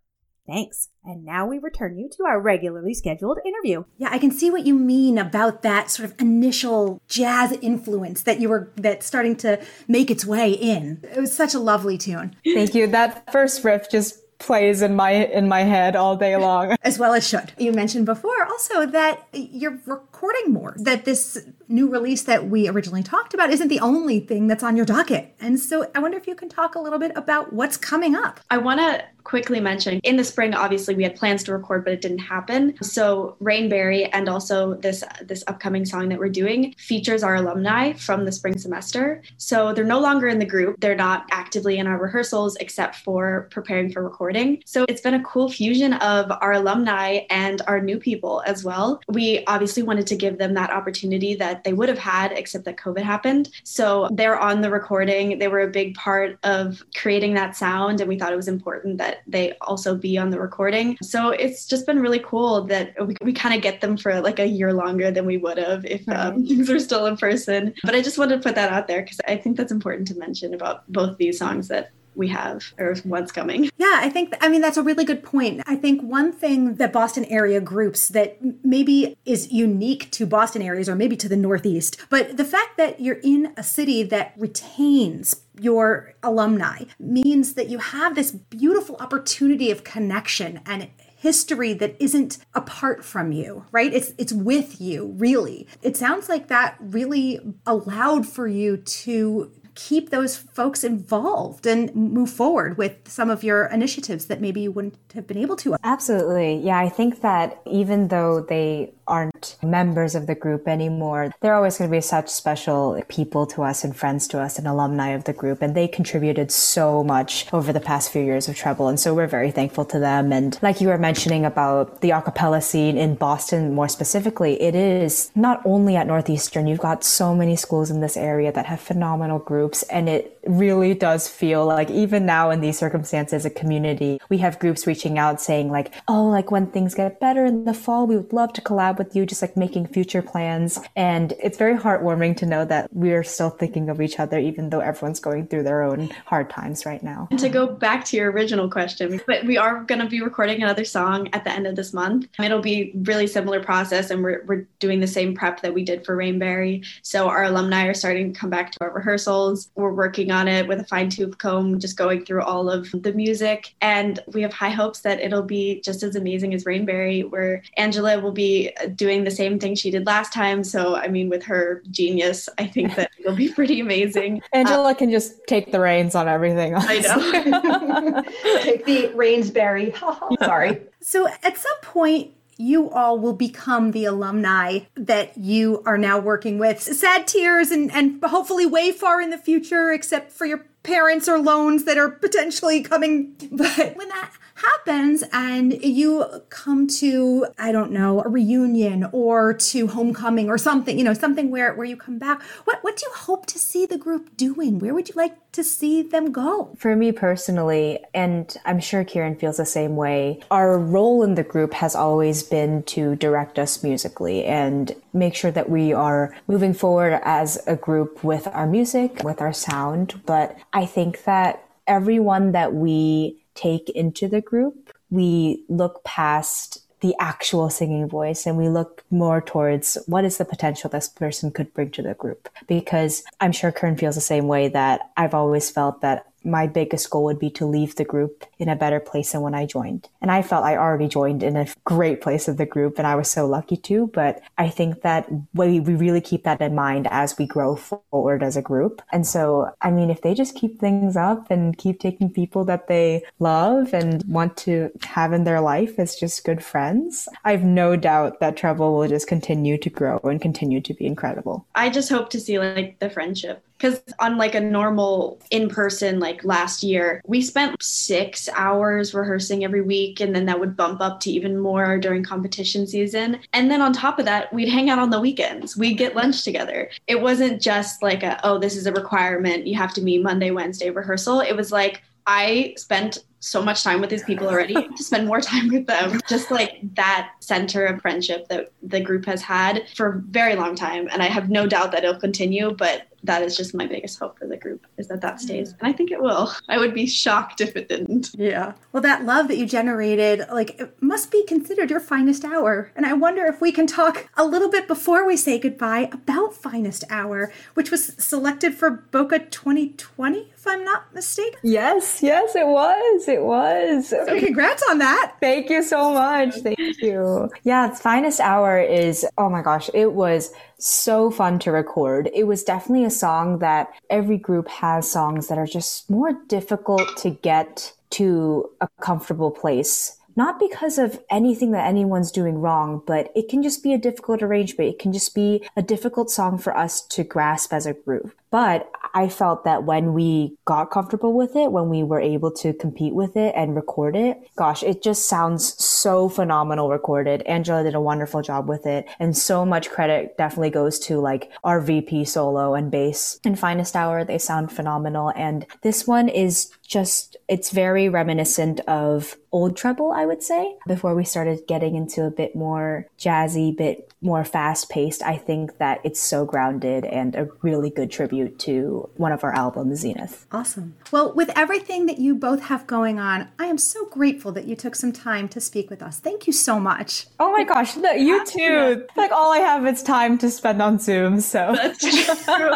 Thanks. 0.52 0.90
And 1.02 1.24
now 1.24 1.46
we 1.46 1.58
return 1.58 1.98
you 1.98 2.10
to 2.10 2.24
our 2.24 2.38
regularly 2.38 2.92
scheduled 2.92 3.38
interview. 3.42 3.84
Yeah, 3.96 4.10
I 4.10 4.18
can 4.18 4.30
see 4.30 4.50
what 4.50 4.66
you 4.66 4.74
mean 4.74 5.16
about 5.16 5.62
that 5.62 5.90
sort 5.90 6.10
of 6.10 6.20
initial 6.20 7.00
jazz 7.08 7.52
influence 7.62 8.22
that 8.24 8.38
you 8.38 8.50
were 8.50 8.70
that's 8.76 9.06
starting 9.06 9.34
to 9.36 9.58
make 9.88 10.10
its 10.10 10.26
way 10.26 10.52
in. 10.52 11.00
It 11.04 11.18
was 11.18 11.34
such 11.34 11.54
a 11.54 11.58
lovely 11.58 11.96
tune. 11.96 12.36
Thank 12.44 12.74
you. 12.74 12.86
That 12.86 13.32
first 13.32 13.64
riff 13.64 13.90
just 13.90 14.18
plays 14.38 14.82
in 14.82 14.94
my 14.94 15.12
in 15.12 15.48
my 15.48 15.60
head 15.60 15.94
all 15.94 16.16
day 16.16 16.36
long 16.36 16.76
as 16.82 16.98
well 16.98 17.14
as 17.14 17.26
should 17.26 17.52
you 17.58 17.70
mentioned 17.70 18.04
before 18.04 18.44
also 18.46 18.84
that 18.86 19.24
you're 19.32 19.78
recording 19.86 20.52
more 20.52 20.74
that 20.78 21.04
this 21.04 21.46
new 21.68 21.88
release 21.88 22.24
that 22.24 22.48
we 22.48 22.68
originally 22.68 23.04
talked 23.04 23.34
about 23.34 23.50
isn't 23.50 23.68
the 23.68 23.78
only 23.78 24.18
thing 24.18 24.48
that's 24.48 24.64
on 24.64 24.76
your 24.76 24.84
docket 24.84 25.32
and 25.40 25.60
so 25.60 25.88
i 25.94 26.00
wonder 26.00 26.18
if 26.18 26.26
you 26.26 26.34
can 26.34 26.48
talk 26.48 26.74
a 26.74 26.80
little 26.80 26.98
bit 26.98 27.12
about 27.14 27.52
what's 27.52 27.76
coming 27.76 28.16
up 28.16 28.40
i 28.50 28.58
want 28.58 28.80
to 28.80 29.04
quickly 29.24 29.60
mention 29.60 30.00
in 30.02 30.16
the 30.16 30.24
spring 30.24 30.54
obviously 30.54 30.94
we 30.94 31.02
had 31.02 31.16
plans 31.16 31.42
to 31.44 31.52
record 31.52 31.84
but 31.84 31.92
it 31.92 32.00
didn't 32.00 32.18
happen. 32.18 32.74
So 32.82 33.36
rainberry 33.40 34.08
and 34.12 34.28
also 34.28 34.74
this 34.74 35.04
this 35.22 35.44
upcoming 35.46 35.84
song 35.84 36.08
that 36.08 36.18
we're 36.18 36.28
doing 36.28 36.74
features 36.78 37.22
our 37.22 37.36
alumni 37.36 37.92
from 37.92 38.24
the 38.24 38.32
spring 38.32 38.58
semester. 38.58 39.22
So 39.36 39.72
they're 39.72 39.84
no 39.84 40.00
longer 40.00 40.28
in 40.28 40.38
the 40.38 40.46
group. 40.46 40.80
They're 40.80 40.96
not 40.96 41.26
actively 41.30 41.78
in 41.78 41.86
our 41.86 41.98
rehearsals 41.98 42.56
except 42.56 42.96
for 42.96 43.48
preparing 43.50 43.92
for 43.92 44.02
recording. 44.02 44.62
So 44.64 44.84
it's 44.88 45.00
been 45.00 45.14
a 45.14 45.22
cool 45.22 45.50
fusion 45.50 45.94
of 45.94 46.30
our 46.40 46.52
alumni 46.52 47.20
and 47.30 47.62
our 47.66 47.80
new 47.80 47.98
people 47.98 48.42
as 48.46 48.64
well. 48.64 49.00
We 49.08 49.44
obviously 49.46 49.82
wanted 49.82 50.06
to 50.08 50.16
give 50.16 50.38
them 50.38 50.54
that 50.54 50.70
opportunity 50.70 51.34
that 51.36 51.64
they 51.64 51.72
would 51.72 51.88
have 51.88 51.98
had 51.98 52.32
except 52.32 52.64
that 52.64 52.76
covid 52.76 53.02
happened. 53.02 53.50
So 53.64 54.08
they're 54.12 54.38
on 54.38 54.60
the 54.60 54.70
recording. 54.70 55.38
They 55.38 55.48
were 55.48 55.60
a 55.60 55.68
big 55.68 55.94
part 55.94 56.38
of 56.42 56.82
creating 56.94 57.34
that 57.34 57.56
sound 57.56 58.00
and 58.00 58.08
we 58.08 58.18
thought 58.18 58.32
it 58.32 58.36
was 58.36 58.48
important 58.48 58.98
that 58.98 59.11
that 59.12 59.22
they 59.26 59.52
also 59.60 59.94
be 59.94 60.18
on 60.18 60.30
the 60.30 60.40
recording. 60.40 60.96
So 61.02 61.30
it's 61.30 61.66
just 61.66 61.86
been 61.86 62.00
really 62.00 62.20
cool 62.20 62.64
that 62.64 62.94
we, 63.06 63.16
we 63.22 63.32
kind 63.32 63.54
of 63.54 63.62
get 63.62 63.80
them 63.80 63.96
for 63.96 64.20
like 64.20 64.38
a 64.38 64.46
year 64.46 64.72
longer 64.72 65.10
than 65.10 65.26
we 65.26 65.36
would 65.36 65.58
have 65.58 65.84
if 65.84 66.08
um, 66.08 66.46
things 66.46 66.68
were 66.68 66.78
still 66.78 67.06
in 67.06 67.16
person. 67.16 67.74
But 67.84 67.94
I 67.94 68.02
just 68.02 68.18
wanted 68.18 68.36
to 68.36 68.42
put 68.42 68.54
that 68.54 68.72
out 68.72 68.86
there 68.88 69.02
because 69.02 69.20
I 69.26 69.36
think 69.36 69.56
that's 69.56 69.72
important 69.72 70.08
to 70.08 70.14
mention 70.14 70.54
about 70.54 70.90
both 70.90 71.18
these 71.18 71.38
songs 71.38 71.68
that 71.68 71.90
we 72.14 72.28
have 72.28 72.62
or 72.78 72.94
what's 73.04 73.32
coming. 73.32 73.70
Yeah, 73.78 74.00
I 74.02 74.10
think, 74.10 74.36
I 74.42 74.48
mean, 74.48 74.60
that's 74.60 74.76
a 74.76 74.82
really 74.82 75.04
good 75.04 75.22
point. 75.22 75.62
I 75.66 75.76
think 75.76 76.02
one 76.02 76.30
thing 76.30 76.74
that 76.74 76.92
Boston 76.92 77.24
area 77.26 77.60
groups 77.60 78.08
that 78.08 78.38
maybe 78.62 79.16
is 79.24 79.50
unique 79.50 80.10
to 80.12 80.26
Boston 80.26 80.60
areas 80.60 80.88
or 80.88 80.94
maybe 80.94 81.16
to 81.16 81.28
the 81.28 81.36
Northeast, 81.36 81.98
but 82.10 82.36
the 82.36 82.44
fact 82.44 82.76
that 82.76 83.00
you're 83.00 83.20
in 83.22 83.54
a 83.56 83.62
city 83.62 84.02
that 84.02 84.34
retains 84.36 85.41
your 85.62 86.14
alumni 86.22 86.84
means 86.98 87.54
that 87.54 87.68
you 87.68 87.78
have 87.78 88.14
this 88.14 88.30
beautiful 88.32 88.96
opportunity 88.96 89.70
of 89.70 89.84
connection 89.84 90.60
and 90.66 90.88
history 91.16 91.72
that 91.72 91.96
isn't 92.00 92.38
apart 92.54 93.04
from 93.04 93.30
you, 93.30 93.64
right? 93.70 93.94
It's 93.94 94.12
it's 94.18 94.32
with 94.32 94.80
you, 94.80 95.14
really. 95.16 95.68
It 95.80 95.96
sounds 95.96 96.28
like 96.28 96.48
that 96.48 96.76
really 96.80 97.38
allowed 97.64 98.26
for 98.26 98.48
you 98.48 98.78
to 98.78 99.52
keep 99.74 100.10
those 100.10 100.36
folks 100.36 100.84
involved 100.84 101.66
and 101.66 101.94
move 101.94 102.28
forward 102.28 102.76
with 102.76 103.08
some 103.08 103.30
of 103.30 103.42
your 103.42 103.66
initiatives 103.66 104.26
that 104.26 104.40
maybe 104.40 104.60
you 104.60 104.72
wouldn't 104.72 104.98
have 105.14 105.26
been 105.26 105.38
able 105.38 105.56
to. 105.56 105.76
Absolutely. 105.82 106.56
Yeah, 106.56 106.78
I 106.78 106.88
think 106.88 107.20
that 107.22 107.62
even 107.66 108.08
though 108.08 108.40
they 108.40 108.92
aren't 109.12 109.56
members 109.62 110.14
of 110.14 110.26
the 110.26 110.34
group 110.34 110.66
anymore, 110.66 111.32
they're 111.40 111.54
always 111.54 111.76
going 111.76 111.90
to 111.90 111.96
be 111.96 112.00
such 112.00 112.28
special 112.30 113.00
people 113.08 113.46
to 113.46 113.62
us 113.62 113.84
and 113.84 113.94
friends 113.94 114.26
to 114.28 114.40
us 114.40 114.58
and 114.58 114.66
alumni 114.66 115.10
of 115.10 115.24
the 115.24 115.34
group. 115.34 115.60
And 115.60 115.74
they 115.74 115.86
contributed 115.86 116.50
so 116.50 117.04
much 117.04 117.46
over 117.52 117.72
the 117.72 117.80
past 117.80 118.10
few 118.10 118.22
years 118.22 118.48
of 118.48 118.56
Treble. 118.56 118.88
And 118.88 118.98
so 118.98 119.14
we're 119.14 119.26
very 119.26 119.50
thankful 119.50 119.84
to 119.86 119.98
them. 119.98 120.32
And 120.32 120.58
like 120.62 120.80
you 120.80 120.88
were 120.88 120.98
mentioning 120.98 121.44
about 121.44 122.00
the 122.00 122.10
acapella 122.10 122.62
scene 122.62 122.96
in 122.96 123.14
Boston 123.14 123.74
more 123.74 123.88
specifically, 123.88 124.60
it 124.62 124.74
is 124.74 125.30
not 125.34 125.60
only 125.66 125.94
at 125.96 126.06
Northeastern, 126.06 126.66
you've 126.66 126.78
got 126.78 127.04
so 127.04 127.34
many 127.34 127.54
schools 127.54 127.90
in 127.90 128.00
this 128.00 128.16
area 128.16 128.50
that 128.50 128.64
have 128.64 128.80
phenomenal 128.80 129.38
groups. 129.38 129.82
And 129.84 130.08
it 130.08 130.38
really 130.46 130.94
does 130.94 131.28
feel 131.28 131.66
like 131.66 131.90
even 131.90 132.24
now 132.24 132.48
in 132.50 132.60
these 132.60 132.78
circumstances, 132.78 133.44
a 133.44 133.50
community, 133.50 134.20
we 134.30 134.38
have 134.38 134.58
groups 134.58 134.86
reaching 134.86 135.18
out 135.18 135.40
saying 135.40 135.70
like, 135.70 135.92
oh, 136.08 136.24
like 136.24 136.50
when 136.50 136.66
things 136.68 136.94
get 136.94 137.20
better 137.20 137.44
in 137.44 137.64
the 137.64 137.74
fall, 137.74 138.06
we 138.06 138.16
would 138.16 138.32
love 138.32 138.52
to 138.54 138.62
collab 138.62 138.98
with 138.98 139.01
you, 139.14 139.26
just 139.26 139.42
like 139.42 139.56
making 139.56 139.86
future 139.88 140.22
plans. 140.22 140.78
And 140.96 141.34
it's 141.42 141.58
very 141.58 141.76
heartwarming 141.76 142.36
to 142.38 142.46
know 142.46 142.64
that 142.64 142.88
we're 142.92 143.24
still 143.24 143.50
thinking 143.50 143.88
of 143.88 144.00
each 144.00 144.18
other, 144.18 144.38
even 144.38 144.70
though 144.70 144.80
everyone's 144.80 145.20
going 145.20 145.46
through 145.48 145.64
their 145.64 145.82
own 145.82 146.10
hard 146.26 146.50
times 146.50 146.86
right 146.86 147.02
now. 147.02 147.28
And 147.30 147.40
to 147.40 147.48
go 147.48 147.66
back 147.66 148.04
to 148.06 148.16
your 148.16 148.30
original 148.30 148.70
question, 148.70 149.20
but 149.26 149.44
we 149.44 149.56
are 149.58 149.84
going 149.84 150.00
to 150.00 150.06
be 150.06 150.20
recording 150.20 150.62
another 150.62 150.84
song 150.84 151.28
at 151.32 151.44
the 151.44 151.50
end 151.50 151.66
of 151.66 151.76
this 151.76 151.92
month. 151.92 152.28
It'll 152.38 152.60
be 152.60 152.92
really 152.94 153.26
similar 153.26 153.62
process, 153.62 154.10
and 154.10 154.22
we're, 154.22 154.44
we're 154.46 154.66
doing 154.78 155.00
the 155.00 155.06
same 155.06 155.34
prep 155.34 155.60
that 155.62 155.74
we 155.74 155.84
did 155.84 156.04
for 156.04 156.16
Rainberry. 156.16 156.84
So 157.02 157.28
our 157.28 157.44
alumni 157.44 157.86
are 157.86 157.94
starting 157.94 158.32
to 158.32 158.38
come 158.38 158.50
back 158.50 158.72
to 158.72 158.78
our 158.82 158.92
rehearsals. 158.92 159.70
We're 159.74 159.92
working 159.92 160.30
on 160.30 160.48
it 160.48 160.68
with 160.68 160.80
a 160.80 160.84
fine 160.84 161.10
tooth 161.10 161.38
comb, 161.38 161.78
just 161.78 161.96
going 161.96 162.24
through 162.24 162.42
all 162.42 162.70
of 162.70 162.90
the 162.92 163.12
music. 163.12 163.74
And 163.80 164.20
we 164.28 164.42
have 164.42 164.52
high 164.52 164.70
hopes 164.70 165.00
that 165.00 165.20
it'll 165.20 165.42
be 165.42 165.80
just 165.80 166.02
as 166.02 166.16
amazing 166.16 166.54
as 166.54 166.64
Rainberry, 166.64 167.28
where 167.28 167.62
Angela 167.76 168.20
will 168.20 168.32
be 168.32 168.70
doing 168.88 169.24
the 169.24 169.30
same 169.30 169.58
thing 169.58 169.74
she 169.74 169.90
did 169.90 170.06
last 170.06 170.32
time. 170.32 170.64
So, 170.64 170.96
I 170.96 171.08
mean, 171.08 171.28
with 171.28 171.42
her 171.44 171.82
genius, 171.90 172.48
I 172.58 172.66
think 172.66 172.94
that 172.96 173.10
it'll 173.18 173.36
be 173.36 173.48
pretty 173.50 173.80
amazing. 173.80 174.42
Angela 174.52 174.90
uh, 174.90 174.94
can 174.94 175.10
just 175.10 175.46
take 175.46 175.72
the 175.72 175.80
reins 175.80 176.14
on 176.14 176.28
everything. 176.28 176.74
I 176.76 176.98
know. 176.98 178.22
take 178.62 178.84
the 178.84 179.12
reins, 179.14 179.50
Barry. 179.50 179.94
Sorry. 180.42 180.82
So, 181.00 181.28
at 181.28 181.56
some 181.56 181.80
point, 181.82 182.32
you 182.58 182.90
all 182.90 183.18
will 183.18 183.32
become 183.32 183.90
the 183.90 184.04
alumni 184.04 184.80
that 184.94 185.36
you 185.36 185.82
are 185.84 185.98
now 185.98 186.18
working 186.18 186.58
with. 186.58 186.80
Sad 186.80 187.26
tears 187.26 187.70
and, 187.70 187.90
and 187.92 188.22
hopefully 188.22 188.66
way 188.66 188.92
far 188.92 189.20
in 189.20 189.30
the 189.30 189.38
future, 189.38 189.90
except 189.90 190.30
for 190.30 190.46
your 190.46 190.66
parents 190.82 191.28
or 191.28 191.38
loans 191.38 191.84
that 191.84 191.98
are 191.98 192.08
potentially 192.08 192.82
coming. 192.82 193.34
But 193.50 193.96
when 193.96 194.08
that 194.08 194.32
happens 194.62 195.24
and 195.32 195.82
you 195.82 196.24
come 196.48 196.86
to, 196.86 197.46
I 197.58 197.72
don't 197.72 197.92
know, 197.92 198.22
a 198.22 198.28
reunion 198.28 199.08
or 199.12 199.54
to 199.54 199.86
homecoming 199.88 200.48
or 200.48 200.58
something, 200.58 200.98
you 200.98 201.04
know, 201.04 201.14
something 201.14 201.50
where, 201.50 201.74
where 201.74 201.86
you 201.86 201.96
come 201.96 202.18
back, 202.18 202.42
what, 202.64 202.82
what 202.82 202.96
do 202.96 203.06
you 203.06 203.12
hope 203.14 203.46
to 203.46 203.58
see 203.58 203.86
the 203.86 203.98
group 203.98 204.36
doing? 204.36 204.78
Where 204.78 204.94
would 204.94 205.08
you 205.08 205.14
like 205.16 205.52
to 205.52 205.64
see 205.64 206.02
them 206.02 206.32
go? 206.32 206.74
For 206.78 206.96
me 206.96 207.12
personally, 207.12 207.98
and 208.14 208.56
I'm 208.64 208.80
sure 208.80 209.04
Kieran 209.04 209.36
feels 209.36 209.56
the 209.56 209.66
same 209.66 209.96
way, 209.96 210.40
our 210.50 210.78
role 210.78 211.22
in 211.22 211.34
the 211.34 211.42
group 211.42 211.74
has 211.74 211.94
always 211.94 212.42
been 212.42 212.82
to 212.84 213.16
direct 213.16 213.58
us 213.58 213.82
musically 213.82 214.44
and 214.44 214.94
make 215.12 215.34
sure 215.34 215.50
that 215.50 215.68
we 215.68 215.92
are 215.92 216.34
moving 216.46 216.74
forward 216.74 217.20
as 217.24 217.62
a 217.66 217.76
group 217.76 218.24
with 218.24 218.46
our 218.48 218.66
music, 218.66 219.22
with 219.24 219.40
our 219.40 219.52
sound. 219.52 220.20
But 220.26 220.56
I 220.72 220.86
think 220.86 221.24
that 221.24 221.64
everyone 221.86 222.52
that 222.52 222.72
we 222.72 223.41
take 223.54 223.88
into 223.90 224.28
the 224.28 224.40
group, 224.40 224.92
we 225.10 225.64
look 225.68 226.02
past 226.04 226.78
the 227.00 227.14
actual 227.18 227.68
singing 227.68 228.08
voice 228.08 228.46
and 228.46 228.56
we 228.56 228.68
look 228.68 229.04
more 229.10 229.40
towards 229.40 229.98
what 230.06 230.24
is 230.24 230.38
the 230.38 230.44
potential 230.44 230.88
this 230.88 231.08
person 231.08 231.50
could 231.50 231.74
bring 231.74 231.90
to 231.90 232.02
the 232.02 232.14
group. 232.14 232.48
Because 232.68 233.24
I'm 233.40 233.52
sure 233.52 233.72
Kieran 233.72 233.96
feels 233.96 234.14
the 234.14 234.20
same 234.20 234.46
way 234.46 234.68
that 234.68 235.10
I've 235.16 235.34
always 235.34 235.68
felt 235.68 236.00
that 236.00 236.31
my 236.44 236.66
biggest 236.66 237.10
goal 237.10 237.24
would 237.24 237.38
be 237.38 237.50
to 237.50 237.66
leave 237.66 237.96
the 237.96 238.04
group 238.04 238.44
in 238.58 238.68
a 238.68 238.76
better 238.76 239.00
place 239.00 239.32
than 239.32 239.42
when 239.42 239.54
I 239.54 239.66
joined. 239.66 240.08
And 240.20 240.30
I 240.30 240.42
felt 240.42 240.64
I 240.64 240.76
already 240.76 241.08
joined 241.08 241.42
in 241.42 241.56
a 241.56 241.66
great 241.84 242.20
place 242.20 242.48
of 242.48 242.56
the 242.56 242.66
group 242.66 242.98
and 242.98 243.06
I 243.06 243.14
was 243.14 243.30
so 243.30 243.46
lucky 243.46 243.76
to, 243.78 244.08
but 244.08 244.42
I 244.58 244.68
think 244.68 245.02
that 245.02 245.28
we, 245.54 245.80
we 245.80 245.94
really 245.94 246.20
keep 246.20 246.44
that 246.44 246.60
in 246.60 246.74
mind 246.74 247.06
as 247.10 247.36
we 247.38 247.46
grow 247.46 247.76
forward 247.76 248.42
as 248.42 248.56
a 248.56 248.62
group. 248.62 249.02
And 249.12 249.26
so, 249.26 249.70
I 249.82 249.90
mean, 249.90 250.10
if 250.10 250.22
they 250.22 250.34
just 250.34 250.54
keep 250.54 250.78
things 250.78 251.16
up 251.16 251.50
and 251.50 251.76
keep 251.76 252.00
taking 252.00 252.30
people 252.30 252.64
that 252.64 252.88
they 252.88 253.24
love 253.38 253.92
and 253.92 254.22
want 254.26 254.56
to 254.58 254.90
have 255.02 255.32
in 255.32 255.44
their 255.44 255.60
life 255.60 255.98
as 255.98 256.16
just 256.16 256.44
good 256.44 256.62
friends, 256.62 257.28
I 257.44 257.52
have 257.52 257.64
no 257.64 257.96
doubt 257.96 258.40
that 258.40 258.56
Treble 258.56 258.96
will 258.96 259.08
just 259.08 259.26
continue 259.26 259.78
to 259.78 259.90
grow 259.90 260.18
and 260.24 260.40
continue 260.40 260.80
to 260.80 260.94
be 260.94 261.06
incredible. 261.06 261.66
I 261.74 261.90
just 261.90 262.08
hope 262.08 262.30
to 262.30 262.40
see 262.40 262.58
like 262.58 262.98
the 262.98 263.10
friendship 263.10 263.64
because 263.82 264.00
on 264.20 264.38
like 264.38 264.54
a 264.54 264.60
normal 264.60 265.40
in 265.50 265.68
person 265.68 266.20
like 266.20 266.44
last 266.44 266.84
year 266.84 267.20
we 267.26 267.42
spent 267.42 267.82
six 267.82 268.48
hours 268.54 269.12
rehearsing 269.12 269.64
every 269.64 269.82
week 269.82 270.20
and 270.20 270.34
then 270.34 270.46
that 270.46 270.60
would 270.60 270.76
bump 270.76 271.00
up 271.00 271.18
to 271.18 271.30
even 271.30 271.58
more 271.58 271.98
during 271.98 272.22
competition 272.22 272.86
season. 272.86 273.40
And 273.52 273.70
then 273.70 273.82
on 273.82 273.92
top 273.92 274.20
of 274.20 274.24
that 274.26 274.52
we'd 274.52 274.68
hang 274.68 274.88
out 274.88 275.00
on 275.00 275.10
the 275.10 275.20
weekends. 275.20 275.76
We'd 275.76 275.98
get 275.98 276.14
lunch 276.14 276.44
together. 276.44 276.90
It 277.08 277.20
wasn't 277.20 277.60
just 277.60 278.02
like 278.02 278.22
a 278.22 278.40
oh 278.46 278.58
this 278.58 278.76
is 278.76 278.86
a 278.86 278.92
requirement. 278.92 279.66
You 279.66 279.76
have 279.76 279.92
to 279.94 280.02
meet 280.02 280.22
monday 280.22 280.52
wednesday 280.52 280.90
rehearsal. 280.90 281.40
It 281.40 281.56
was 281.56 281.72
like 281.72 282.02
I 282.24 282.74
spent 282.76 283.18
so 283.40 283.60
much 283.60 283.82
time 283.82 284.00
with 284.00 284.10
these 284.10 284.22
people 284.22 284.48
already. 284.48 284.74
To 284.74 285.02
spend 285.02 285.26
more 285.26 285.40
time 285.40 285.68
with 285.68 285.88
them. 285.88 286.20
Just 286.28 286.52
like 286.52 286.78
that 286.94 287.32
center 287.40 287.84
of 287.86 288.00
friendship 288.00 288.46
that 288.48 288.70
the 288.80 289.00
group 289.00 289.24
has 289.26 289.42
had 289.42 289.88
for 289.96 290.06
a 290.06 290.20
very 290.20 290.54
long 290.54 290.76
time. 290.76 291.08
And 291.10 291.20
I 291.20 291.26
have 291.26 291.50
no 291.50 291.66
doubt 291.66 291.90
that 291.90 292.04
it'll 292.04 292.20
continue, 292.20 292.70
but 292.70 293.08
that 293.24 293.42
is 293.42 293.56
just 293.56 293.74
my 293.74 293.86
biggest 293.86 294.18
hope 294.18 294.38
for 294.38 294.46
the 294.46 294.56
group 294.56 294.86
is 294.98 295.08
that 295.08 295.20
that 295.20 295.40
stays. 295.40 295.74
And 295.78 295.88
I 295.88 295.92
think 295.92 296.10
it 296.10 296.20
will. 296.20 296.52
I 296.68 296.78
would 296.78 296.94
be 296.94 297.06
shocked 297.06 297.60
if 297.60 297.76
it 297.76 297.88
didn't. 297.88 298.30
Yeah. 298.36 298.72
Well, 298.92 299.02
that 299.02 299.24
love 299.24 299.48
that 299.48 299.58
you 299.58 299.66
generated, 299.66 300.44
like, 300.50 300.80
it 300.80 301.00
must 301.00 301.30
be 301.30 301.44
considered 301.46 301.90
your 301.90 302.00
finest 302.00 302.44
hour. 302.44 302.90
And 302.96 303.06
I 303.06 303.12
wonder 303.12 303.46
if 303.46 303.60
we 303.60 303.72
can 303.72 303.86
talk 303.86 304.28
a 304.36 304.44
little 304.44 304.68
bit 304.68 304.88
before 304.88 305.26
we 305.26 305.36
say 305.36 305.58
goodbye 305.58 306.10
about 306.12 306.54
Finest 306.54 307.04
Hour, 307.10 307.52
which 307.74 307.90
was 307.90 308.14
selected 308.18 308.74
for 308.74 309.04
BOCA 309.12 309.50
2020, 309.50 310.50
if 310.54 310.66
I'm 310.66 310.84
not 310.84 311.14
mistaken. 311.14 311.60
Yes, 311.62 312.22
yes, 312.22 312.56
it 312.56 312.66
was. 312.66 313.28
It 313.28 313.42
was. 313.42 314.08
So 314.08 314.24
congrats 314.26 314.82
on 314.90 314.98
that. 314.98 315.34
Thank 315.40 315.70
you 315.70 315.82
so 315.82 316.12
much. 316.12 316.54
Thank 316.56 316.78
you. 316.78 317.50
Yeah, 317.62 317.94
Finest 317.94 318.40
Hour 318.40 318.80
is, 318.80 319.26
oh 319.38 319.48
my 319.48 319.62
gosh, 319.62 319.90
it 319.94 320.12
was 320.12 320.52
so 320.84 321.30
fun 321.30 321.58
to 321.60 321.72
record. 321.72 322.30
It 322.34 322.44
was 322.44 322.64
definitely 322.64 323.04
a 323.04 323.10
song 323.10 323.58
that 323.58 323.92
every 324.10 324.38
group 324.38 324.68
has 324.68 325.10
songs 325.10 325.48
that 325.48 325.58
are 325.58 325.66
just 325.66 326.10
more 326.10 326.32
difficult 326.48 327.16
to 327.18 327.30
get 327.30 327.92
to 328.10 328.70
a 328.80 328.88
comfortable 329.00 329.50
place 329.50 330.18
not 330.36 330.58
because 330.58 330.98
of 330.98 331.22
anything 331.30 331.72
that 331.72 331.86
anyone's 331.86 332.32
doing 332.32 332.60
wrong, 332.60 333.02
but 333.06 333.30
it 333.34 333.48
can 333.48 333.62
just 333.62 333.82
be 333.82 333.92
a 333.92 333.98
difficult 333.98 334.42
arrangement. 334.42 334.90
It 334.90 334.98
can 334.98 335.12
just 335.12 335.34
be 335.34 335.62
a 335.76 335.82
difficult 335.82 336.30
song 336.30 336.58
for 336.58 336.76
us 336.76 337.02
to 337.08 337.24
grasp 337.24 337.72
as 337.72 337.86
a 337.86 337.92
group. 337.92 338.34
But 338.52 338.88
I 339.14 339.28
felt 339.28 339.64
that 339.64 339.84
when 339.84 340.12
we 340.12 340.56
got 340.66 340.90
comfortable 340.90 341.32
with 341.32 341.56
it, 341.56 341.72
when 341.72 341.88
we 341.88 342.02
were 342.02 342.20
able 342.20 342.50
to 342.52 342.72
compete 342.74 343.14
with 343.14 343.36
it 343.36 343.54
and 343.56 343.74
record 343.74 344.14
it, 344.14 344.38
gosh, 344.56 344.82
it 344.82 345.02
just 345.02 345.26
sounds 345.28 345.82
so 345.82 346.28
phenomenal 346.28 346.90
recorded. 346.90 347.42
Angela 347.42 347.82
did 347.82 347.94
a 347.94 348.00
wonderful 348.00 348.42
job 348.42 348.68
with 348.68 348.86
it. 348.86 349.06
And 349.18 349.36
so 349.36 349.64
much 349.64 349.90
credit 349.90 350.36
definitely 350.36 350.70
goes 350.70 350.98
to 351.00 351.18
like 351.18 351.50
our 351.64 351.80
VP 351.80 352.26
solo 352.26 352.74
and 352.74 352.90
bass 352.90 353.40
and 353.44 353.58
Finest 353.58 353.96
Hour. 353.96 354.24
They 354.24 354.38
sound 354.38 354.70
phenomenal. 354.70 355.32
And 355.34 355.66
this 355.82 356.06
one 356.06 356.28
is 356.28 356.70
just, 356.86 357.36
it's 357.48 357.70
very 357.70 358.08
reminiscent 358.08 358.80
of 358.80 359.36
old 359.50 359.76
treble, 359.76 360.12
I 360.12 360.26
would 360.26 360.42
say. 360.42 360.76
Before 360.86 361.14
we 361.14 361.24
started 361.24 361.66
getting 361.66 361.94
into 361.94 362.24
a 362.24 362.30
bit 362.30 362.56
more 362.56 363.06
jazzy, 363.18 363.76
bit 363.76 364.12
more 364.20 364.44
fast 364.44 364.90
paced, 364.90 365.22
I 365.22 365.36
think 365.36 365.78
that 365.78 366.00
it's 366.04 366.20
so 366.20 366.44
grounded 366.44 367.04
and 367.04 367.34
a 367.34 367.48
really 367.62 367.90
good 367.90 368.10
tribute 368.10 368.41
to 368.48 369.08
one 369.16 369.32
of 369.32 369.44
our 369.44 369.54
albums, 369.54 370.00
Zenith. 370.00 370.46
Awesome. 370.52 370.94
Well, 371.10 371.32
with 371.34 371.50
everything 371.56 372.06
that 372.06 372.18
you 372.18 372.34
both 372.34 372.62
have 372.64 372.86
going 372.86 373.18
on, 373.18 373.48
I 373.58 373.66
am 373.66 373.78
so 373.78 374.06
grateful 374.06 374.52
that 374.52 374.66
you 374.66 374.76
took 374.76 374.94
some 374.94 375.12
time 375.12 375.48
to 375.50 375.60
speak 375.60 375.90
with 375.90 376.02
us. 376.02 376.18
Thank 376.20 376.46
you 376.46 376.52
so 376.52 376.78
much. 376.78 377.26
Oh 377.38 377.52
my 377.52 377.64
gosh, 377.64 377.96
you 377.96 378.44
too. 378.46 379.06
Like 379.16 379.32
all 379.32 379.52
I 379.52 379.58
have 379.58 379.86
is 379.86 380.02
time 380.02 380.38
to 380.38 380.50
spend 380.50 380.80
on 380.82 380.98
Zoom, 380.98 381.40
so. 381.40 381.72
That's 381.74 382.44
true. 382.44 382.72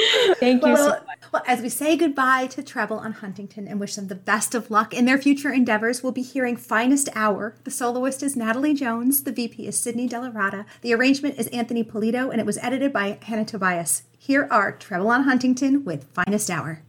Thank 0.34 0.64
you 0.64 0.72
well, 0.72 0.76
so 0.76 0.90
much. 0.90 1.19
Well, 1.32 1.44
as 1.46 1.60
we 1.60 1.68
say 1.68 1.96
goodbye 1.96 2.48
to 2.48 2.62
Treble 2.62 2.98
on 2.98 3.12
Huntington 3.12 3.68
and 3.68 3.78
wish 3.78 3.94
them 3.94 4.08
the 4.08 4.16
best 4.16 4.52
of 4.52 4.68
luck 4.68 4.92
in 4.92 5.04
their 5.04 5.16
future 5.16 5.52
endeavors, 5.52 6.02
we'll 6.02 6.10
be 6.10 6.22
hearing 6.22 6.56
Finest 6.56 7.08
Hour. 7.14 7.54
The 7.62 7.70
soloist 7.70 8.24
is 8.24 8.34
Natalie 8.34 8.74
Jones. 8.74 9.22
The 9.22 9.30
VP 9.30 9.68
is 9.68 9.78
Sydney 9.78 10.08
Delarada. 10.08 10.64
The 10.80 10.92
arrangement 10.92 11.38
is 11.38 11.46
Anthony 11.48 11.84
Polito, 11.84 12.32
and 12.32 12.40
it 12.40 12.46
was 12.46 12.58
edited 12.58 12.92
by 12.92 13.18
Hannah 13.22 13.44
Tobias. 13.44 14.02
Here 14.18 14.48
are 14.50 14.72
Treble 14.72 15.08
on 15.08 15.22
Huntington 15.22 15.84
with 15.84 16.12
Finest 16.12 16.50
Hour. 16.50 16.82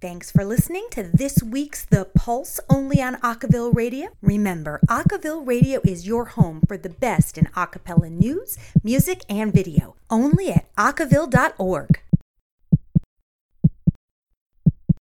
Thanks 0.00 0.30
for 0.30 0.46
listening 0.46 0.86
to 0.92 1.02
this 1.02 1.42
week's 1.42 1.84
The 1.84 2.06
Pulse 2.06 2.58
only 2.70 3.02
on 3.02 3.16
Acaville 3.16 3.74
Radio. 3.74 4.08
Remember, 4.22 4.80
Acaville 4.88 5.46
Radio 5.46 5.82
is 5.84 6.06
your 6.06 6.24
home 6.24 6.62
for 6.66 6.78
the 6.78 6.88
best 6.88 7.36
in 7.36 7.44
acapella 7.48 8.10
news, 8.10 8.56
music, 8.82 9.26
and 9.28 9.52
video. 9.52 9.96
Only 10.08 10.52
at 10.52 10.74
acaville.org. 10.76 12.00